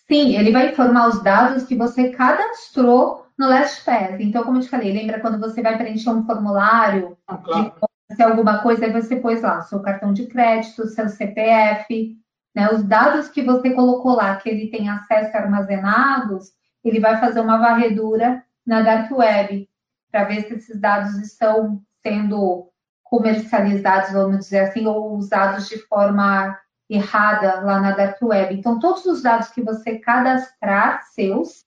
Sim, 0.07 0.37
ele 0.37 0.51
vai 0.51 0.71
informar 0.71 1.07
os 1.07 1.23
dados 1.23 1.63
que 1.63 1.75
você 1.75 2.09
cadastrou 2.09 3.25
no 3.37 3.47
LastPass. 3.47 4.19
Então, 4.19 4.43
como 4.43 4.57
eu 4.57 4.61
te 4.61 4.69
falei, 4.69 4.93
lembra 4.93 5.19
quando 5.19 5.39
você 5.39 5.61
vai 5.61 5.77
preencher 5.77 6.09
um 6.09 6.25
formulário, 6.25 7.17
ah, 7.27 7.37
claro. 7.37 7.73
se 8.11 8.21
alguma 8.21 8.59
coisa, 8.59 8.85
aí 8.85 8.91
você 8.91 9.15
pôs 9.15 9.41
lá 9.41 9.61
seu 9.61 9.81
cartão 9.81 10.13
de 10.13 10.27
crédito, 10.27 10.87
seu 10.87 11.09
CPF, 11.09 12.15
né, 12.55 12.69
os 12.71 12.83
dados 12.83 13.27
que 13.27 13.41
você 13.41 13.71
colocou 13.71 14.15
lá, 14.15 14.35
que 14.37 14.47
ele 14.47 14.67
tem 14.67 14.87
acesso 14.89 15.35
armazenados, 15.35 16.51
ele 16.83 16.99
vai 16.99 17.19
fazer 17.19 17.41
uma 17.41 17.57
varredura 17.57 18.43
na 18.65 18.81
Dark 18.81 19.11
Web 19.11 19.67
para 20.15 20.23
ver 20.23 20.47
se 20.47 20.53
esses 20.53 20.79
dados 20.79 21.17
estão 21.17 21.83
sendo 22.01 22.71
comercializados, 23.03 24.13
vamos 24.13 24.45
dizer 24.45 24.59
assim, 24.59 24.85
ou 24.85 25.17
usados 25.17 25.67
de 25.67 25.77
forma 25.77 26.57
errada 26.89 27.59
lá 27.59 27.81
na 27.81 27.91
Dark 27.91 28.21
Web. 28.21 28.55
Então, 28.55 28.79
todos 28.79 29.05
os 29.05 29.21
dados 29.21 29.49
que 29.49 29.61
você 29.61 29.99
cadastrar 29.99 31.03
seus, 31.07 31.65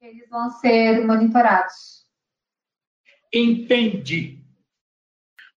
eles 0.00 0.28
vão 0.30 0.50
ser 0.50 1.04
monitorados. 1.04 2.06
Entendi. 3.32 4.38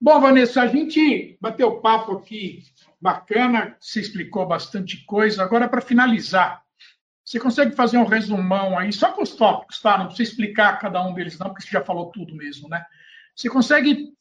Bom, 0.01 0.19
Vanessa, 0.19 0.63
a 0.63 0.67
gente 0.67 1.37
bateu 1.39 1.81
papo 1.81 2.13
aqui 2.13 2.63
bacana, 2.99 3.77
se 3.79 3.99
explicou 3.99 4.47
bastante 4.47 5.05
coisa. 5.05 5.43
Agora, 5.43 5.69
para 5.69 5.81
finalizar, 5.81 6.62
você 7.23 7.39
consegue 7.39 7.75
fazer 7.75 7.97
um 7.97 8.05
resumão 8.05 8.77
aí, 8.77 8.91
só 8.91 9.11
com 9.11 9.23
os 9.23 9.35
tópicos, 9.35 9.81
tá? 9.81 9.97
Não 9.97 10.07
precisa 10.07 10.31
explicar 10.31 10.79
cada 10.79 11.01
um 11.05 11.13
deles, 11.13 11.39
não, 11.39 11.47
porque 11.47 11.63
você 11.63 11.69
já 11.69 11.83
falou 11.83 12.11
tudo 12.11 12.35
mesmo, 12.35 12.67
né? 12.67 12.85
Você 13.35 13.49
consegue 13.49 14.13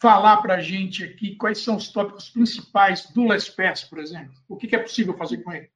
falar 0.00 0.38
para 0.38 0.54
a 0.54 0.60
gente 0.60 1.04
aqui 1.04 1.36
quais 1.36 1.62
são 1.62 1.76
os 1.76 1.88
tópicos 1.88 2.30
principais 2.30 3.10
do 3.10 3.26
LESPES, 3.26 3.84
por 3.84 3.98
exemplo? 3.98 4.34
O 4.48 4.56
que, 4.56 4.74
é 4.74 4.78
possível 4.78 5.16
fazer 5.16 5.38
com 5.38 5.52
ele? 5.52 5.70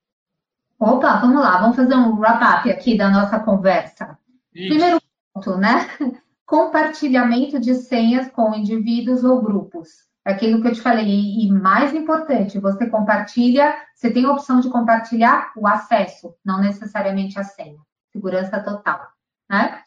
Opa, 0.79 1.18
vamos 1.18 1.40
lá, 1.40 1.61
vamos 1.61 1.77
fazer 1.77 1.94
um 1.94 2.18
wrap-up 2.18 2.70
aqui 2.70 2.97
da 2.97 3.11
nossa 3.11 3.38
conversa. 3.38 4.18
Isso. 4.53 4.68
Primeiro 4.68 5.01
ponto, 5.33 5.57
né? 5.57 5.88
Compartilhamento 6.44 7.61
de 7.61 7.75
senhas 7.75 8.31
com 8.31 8.55
indivíduos 8.55 9.25
ou 9.25 9.40
grupos. 9.40 10.05
Aquilo 10.25 10.63
que 10.63 10.69
eu 10.69 10.73
te 10.73 10.81
falei, 10.81 11.05
e 11.07 11.53
mais 11.53 11.93
importante, 11.93 12.59
você 12.59 12.89
compartilha, 12.89 13.77
você 13.95 14.11
tem 14.11 14.25
a 14.25 14.33
opção 14.33 14.59
de 14.61 14.71
compartilhar 14.71 15.53
o 15.55 15.67
acesso, 15.67 16.35
não 16.43 16.61
necessariamente 16.61 17.39
a 17.39 17.45
senha. 17.45 17.79
Segurança 18.11 18.59
total, 18.61 19.07
né? 19.51 19.83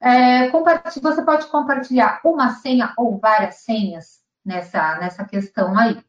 É, 0.00 0.48
você 0.50 1.22
pode 1.22 1.46
compartilhar 1.48 2.20
uma 2.24 2.54
senha 2.54 2.94
ou 2.96 3.18
várias 3.18 3.56
senhas 3.56 4.20
nessa, 4.44 4.96
nessa 4.98 5.24
questão 5.24 5.76
aí. 5.76 6.00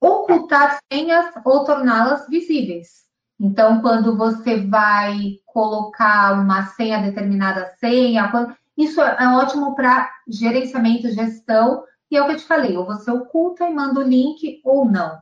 Ocultar 0.00 0.78
senhas 0.92 1.32
ou 1.44 1.64
torná-las 1.64 2.28
visíveis. 2.28 3.04
Então, 3.40 3.80
quando 3.80 4.16
você 4.16 4.60
vai 4.60 5.40
colocar 5.46 6.34
uma 6.34 6.66
senha, 6.66 7.02
determinada 7.02 7.74
senha, 7.80 8.30
isso 8.76 9.00
é 9.00 9.28
ótimo 9.28 9.74
para 9.74 10.10
gerenciamento, 10.28 11.10
gestão, 11.10 11.84
e 12.10 12.16
é 12.16 12.22
o 12.22 12.26
que 12.26 12.32
eu 12.32 12.36
te 12.36 12.44
falei, 12.44 12.76
ou 12.76 12.84
você 12.84 13.10
oculta 13.10 13.68
e 13.68 13.74
manda 13.74 14.00
o 14.00 14.02
link 14.02 14.60
ou 14.64 14.84
não. 14.84 15.18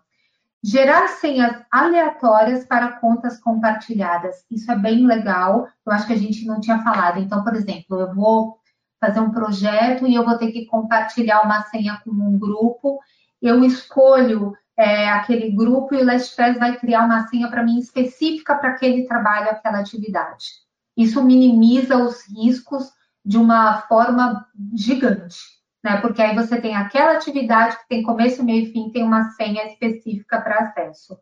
Gerar 0.63 1.09
senhas 1.09 1.57
aleatórias 1.71 2.65
para 2.65 2.93
contas 2.93 3.41
compartilhadas. 3.41 4.45
Isso 4.51 4.71
é 4.71 4.77
bem 4.77 5.07
legal. 5.07 5.67
Eu 5.85 5.93
acho 5.93 6.07
que 6.07 6.13
a 6.13 6.19
gente 6.19 6.47
não 6.47 6.61
tinha 6.61 6.83
falado. 6.83 7.19
Então, 7.19 7.43
por 7.43 7.55
exemplo, 7.55 7.99
eu 7.99 8.15
vou 8.15 8.59
fazer 9.01 9.21
um 9.21 9.31
projeto 9.33 10.07
e 10.07 10.15
eu 10.15 10.25
vou 10.25 10.39
ter 10.39 10.53
que 10.53 10.67
compartilhar 10.67 11.43
uma 11.43 11.63
senha 11.63 12.01
com 12.05 12.11
um 12.11 12.39
grupo. 12.39 13.01
Eu 13.41 13.65
escolho 13.65 14.57
é, 14.77 15.09
aquele 15.09 15.51
grupo 15.51 15.95
e 15.95 16.03
o 16.03 16.05
LastPass 16.05 16.59
vai 16.59 16.79
criar 16.79 17.05
uma 17.05 17.27
senha 17.27 17.49
para 17.49 17.65
mim 17.65 17.79
específica 17.79 18.55
para 18.55 18.71
aquele 18.71 19.05
trabalho, 19.07 19.51
aquela 19.51 19.81
atividade. 19.81 20.47
Isso 20.97 21.25
minimiza 21.25 21.97
os 21.97 22.23
riscos 22.29 22.93
de 23.25 23.37
uma 23.37 23.81
forma 23.83 24.47
gigante 24.75 25.62
né? 25.83 26.01
Porque 26.01 26.23
aí 26.23 26.35
você 26.35 26.61
tem 26.61 26.77
aquela 26.77 27.13
atividade 27.13 27.77
que 27.79 27.89
tem 27.89 28.03
começo, 28.03 28.45
meio 28.45 28.65
e 28.65 28.73
fim, 28.73 28.91
tem 28.91 29.03
uma 29.03 29.31
senha 29.33 29.67
específica 29.67 30.41
para 30.41 30.61
acesso. 30.61 31.19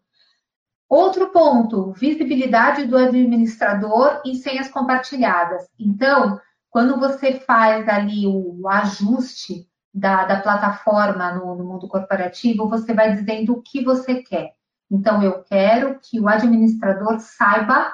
Outro 0.88 1.28
ponto, 1.28 1.92
visibilidade 1.92 2.84
do 2.84 2.96
administrador 2.96 4.20
e 4.24 4.34
senhas 4.34 4.68
compartilhadas. 4.68 5.68
Então, 5.78 6.40
quando 6.68 6.98
você 6.98 7.38
faz 7.40 7.88
ali 7.88 8.26
o 8.26 8.68
ajuste 8.68 9.68
da, 9.94 10.24
da 10.24 10.40
plataforma 10.40 11.32
no, 11.32 11.54
no 11.54 11.64
mundo 11.64 11.88
corporativo, 11.88 12.68
você 12.68 12.92
vai 12.92 13.14
dizendo 13.14 13.52
o 13.52 13.62
que 13.62 13.84
você 13.84 14.22
quer. 14.22 14.54
Então, 14.90 15.22
eu 15.22 15.44
quero 15.44 15.98
que 16.00 16.20
o 16.20 16.28
administrador 16.28 17.20
saiba 17.20 17.92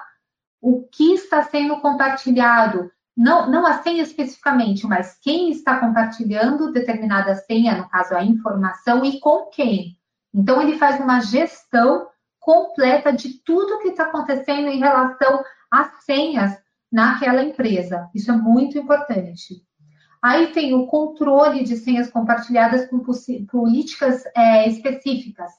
o 0.60 0.82
que 0.84 1.12
está 1.12 1.42
sendo 1.42 1.80
compartilhado, 1.80 2.90
não, 3.16 3.50
não 3.50 3.66
a 3.66 3.82
senha 3.82 4.02
especificamente, 4.02 4.86
mas 4.86 5.18
quem 5.22 5.50
está 5.50 5.80
compartilhando 5.80 6.70
determinada 6.70 7.34
senha, 7.34 7.78
no 7.78 7.88
caso 7.88 8.14
a 8.14 8.22
informação, 8.22 9.04
e 9.04 9.18
com 9.18 9.46
quem. 9.46 9.96
Então, 10.34 10.60
ele 10.60 10.76
faz 10.76 11.00
uma 11.00 11.20
gestão 11.20 12.08
completa 12.38 13.12
de 13.12 13.42
tudo 13.42 13.78
que 13.78 13.88
está 13.88 14.04
acontecendo 14.04 14.68
em 14.68 14.78
relação 14.78 15.42
às 15.70 16.04
senhas 16.04 16.58
naquela 16.92 17.42
empresa. 17.42 18.08
Isso 18.14 18.30
é 18.30 18.36
muito 18.36 18.78
importante. 18.78 19.62
Aí 20.22 20.48
tem 20.48 20.74
o 20.74 20.86
controle 20.86 21.64
de 21.64 21.76
senhas 21.76 22.10
compartilhadas 22.10 22.86
com 22.88 23.00
políticas 23.46 24.24
é, 24.36 24.68
específicas. 24.68 25.50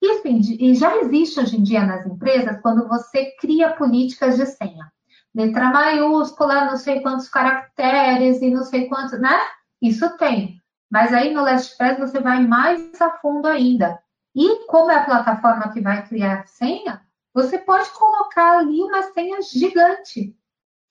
E 0.00 0.74
já 0.74 0.96
existe 0.96 1.38
hoje 1.38 1.58
em 1.58 1.62
dia 1.62 1.84
nas 1.84 2.06
empresas 2.06 2.60
quando 2.60 2.88
você 2.88 3.32
cria 3.38 3.72
políticas 3.72 4.36
de 4.36 4.46
senha 4.46 4.91
letra 5.34 5.70
maiúscula, 5.70 6.66
não 6.66 6.76
sei 6.76 7.00
quantos 7.00 7.28
caracteres 7.28 8.42
e 8.42 8.50
não 8.50 8.64
sei 8.64 8.88
quantos, 8.88 9.18
né? 9.18 9.38
Isso 9.80 10.16
tem. 10.16 10.60
Mas 10.90 11.12
aí 11.12 11.32
no 11.32 11.42
LastPass 11.42 11.98
você 11.98 12.20
vai 12.20 12.46
mais 12.46 13.00
a 13.00 13.10
fundo 13.18 13.48
ainda. 13.48 13.98
E 14.34 14.66
como 14.66 14.90
é 14.90 14.96
a 14.96 15.04
plataforma 15.04 15.72
que 15.72 15.80
vai 15.80 16.06
criar 16.06 16.46
senha, 16.46 17.02
você 17.34 17.58
pode 17.58 17.90
colocar 17.90 18.58
ali 18.58 18.82
uma 18.82 19.02
senha 19.02 19.40
gigante. 19.40 20.36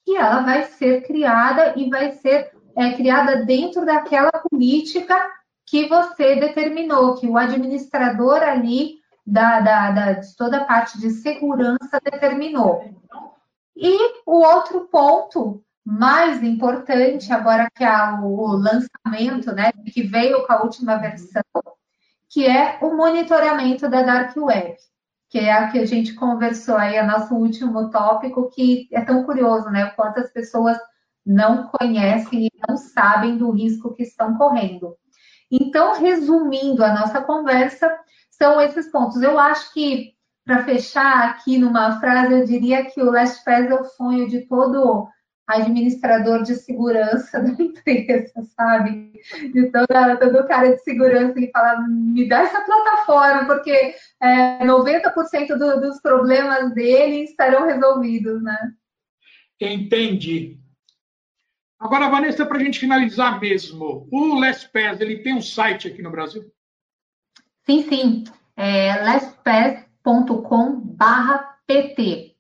E 0.08 0.17
ela 0.17 0.41
vai 0.41 0.63
ser 0.63 1.06
criada 1.06 1.73
e 1.77 1.89
vai 1.89 2.12
ser 2.13 2.51
é, 2.75 2.93
criada 2.93 3.45
dentro 3.45 3.86
daquela 3.86 4.32
política 4.32 5.15
que 5.65 5.88
você 5.88 6.36
determinou, 6.36 7.15
que 7.15 7.27
o 7.27 7.38
administrador 7.38 8.41
ali 8.41 8.99
da, 9.25 9.60
da, 9.60 9.91
da, 9.91 10.13
de 10.13 10.36
toda 10.36 10.58
a 10.58 10.65
parte 10.65 10.99
de 10.99 11.12
segurança 11.12 11.99
determinou. 12.04 12.84
E 13.75 14.21
o 14.25 14.39
outro 14.41 14.88
ponto 14.91 15.63
mais 15.84 16.43
importante, 16.43 17.31
agora 17.34 17.69
que 17.75 17.84
é 17.84 18.12
o 18.21 18.53
lançamento, 18.53 19.51
né, 19.53 19.71
que 19.91 20.03
veio 20.03 20.45
com 20.45 20.53
a 20.53 20.62
última 20.62 20.97
versão, 20.97 21.43
que 22.29 22.45
é 22.45 22.77
o 22.81 22.95
monitoramento 22.95 23.89
da 23.89 24.03
Dark 24.03 24.36
Web, 24.38 24.75
que 25.29 25.39
é 25.39 25.51
a 25.51 25.71
que 25.71 25.79
a 25.79 25.86
gente 25.86 26.13
conversou 26.13 26.75
aí, 26.75 26.95
é 26.95 27.03
nosso 27.03 27.34
último 27.34 27.89
tópico, 27.89 28.49
que 28.49 28.88
é 28.91 29.01
tão 29.01 29.23
curioso, 29.23 29.69
né, 29.69 29.88
quantas 29.91 30.31
pessoas 30.31 30.77
não 31.25 31.67
conhecem 31.67 32.45
e 32.45 32.51
não 32.67 32.77
sabem 32.77 33.38
do 33.38 33.51
risco 33.51 33.93
que 33.93 34.03
estão 34.03 34.38
correndo. 34.38 34.95
Então, 35.49 35.99
resumindo 35.99 36.84
a 36.84 36.93
nossa 36.93 37.21
conversa, 37.21 37.93
são 38.29 38.60
esses 38.62 38.89
pontos. 38.89 39.21
Eu 39.21 39.38
acho 39.38 39.73
que 39.73 40.15
para 40.45 40.63
fechar 40.63 41.30
aqui 41.30 41.58
numa 41.58 41.99
frase, 41.99 42.34
eu 42.34 42.45
diria 42.45 42.86
que 42.86 43.01
o 43.01 43.12
LastPass 43.12 43.69
é 43.69 43.75
o 43.75 43.86
sonho 43.86 44.27
de 44.27 44.41
todo 44.41 45.08
administrador 45.47 46.43
de 46.43 46.56
segurança 46.56 47.39
da 47.41 47.51
empresa, 47.51 48.41
sabe? 48.56 49.12
De 49.54 49.71
toda, 49.71 50.17
todo 50.17 50.47
cara 50.47 50.75
de 50.75 50.82
segurança 50.82 51.34
que 51.34 51.51
fala, 51.51 51.82
me 51.88 52.27
dá 52.27 52.41
essa 52.41 52.62
plataforma, 52.62 53.45
porque 53.45 53.95
é, 54.21 54.65
90% 54.65 55.58
do, 55.58 55.82
dos 55.82 56.01
problemas 56.01 56.73
dele 56.73 57.23
estarão 57.23 57.65
resolvidos, 57.65 58.41
né? 58.41 58.71
Entendi. 59.60 60.58
Agora, 61.80 62.10
Vanessa, 62.10 62.45
para 62.45 62.58
a 62.58 62.63
gente 62.63 62.80
finalizar 62.80 63.39
mesmo, 63.39 64.08
o 64.12 64.39
LastPass, 64.39 65.01
ele 65.01 65.19
tem 65.19 65.34
um 65.34 65.41
site 65.41 65.88
aqui 65.88 66.01
no 66.01 66.12
Brasil? 66.12 66.43
Sim, 67.65 67.84
sim. 67.84 68.23
É 68.56 69.04
LastPass 69.04 69.90
pt 71.65 72.31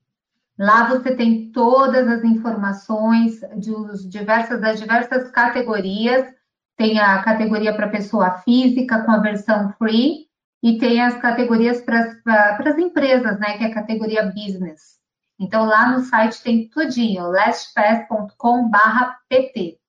Lá 0.61 0.87
você 0.87 1.13
tem 1.15 1.51
todas 1.51 2.07
as 2.07 2.23
informações 2.23 3.41
de 3.57 3.73
diversas, 4.07 4.61
das 4.61 4.79
diversas 4.79 5.31
categorias. 5.31 6.31
Tem 6.77 6.99
a 6.99 7.19
categoria 7.23 7.75
para 7.75 7.89
pessoa 7.89 8.37
física 8.39 9.03
com 9.03 9.11
a 9.11 9.17
versão 9.17 9.73
free 9.79 10.27
e 10.61 10.77
tem 10.77 11.01
as 11.01 11.17
categorias 11.17 11.81
para 11.81 12.61
as 12.63 12.77
empresas, 12.77 13.39
né? 13.39 13.57
Que 13.57 13.63
é 13.63 13.67
a 13.67 13.73
categoria 13.73 14.23
business. 14.23 14.99
Então 15.39 15.65
lá 15.65 15.91
no 15.91 16.01
site 16.01 16.43
tem 16.43 16.69
tudinho, 16.69 17.31
lastpass.com/pt. 17.31 19.79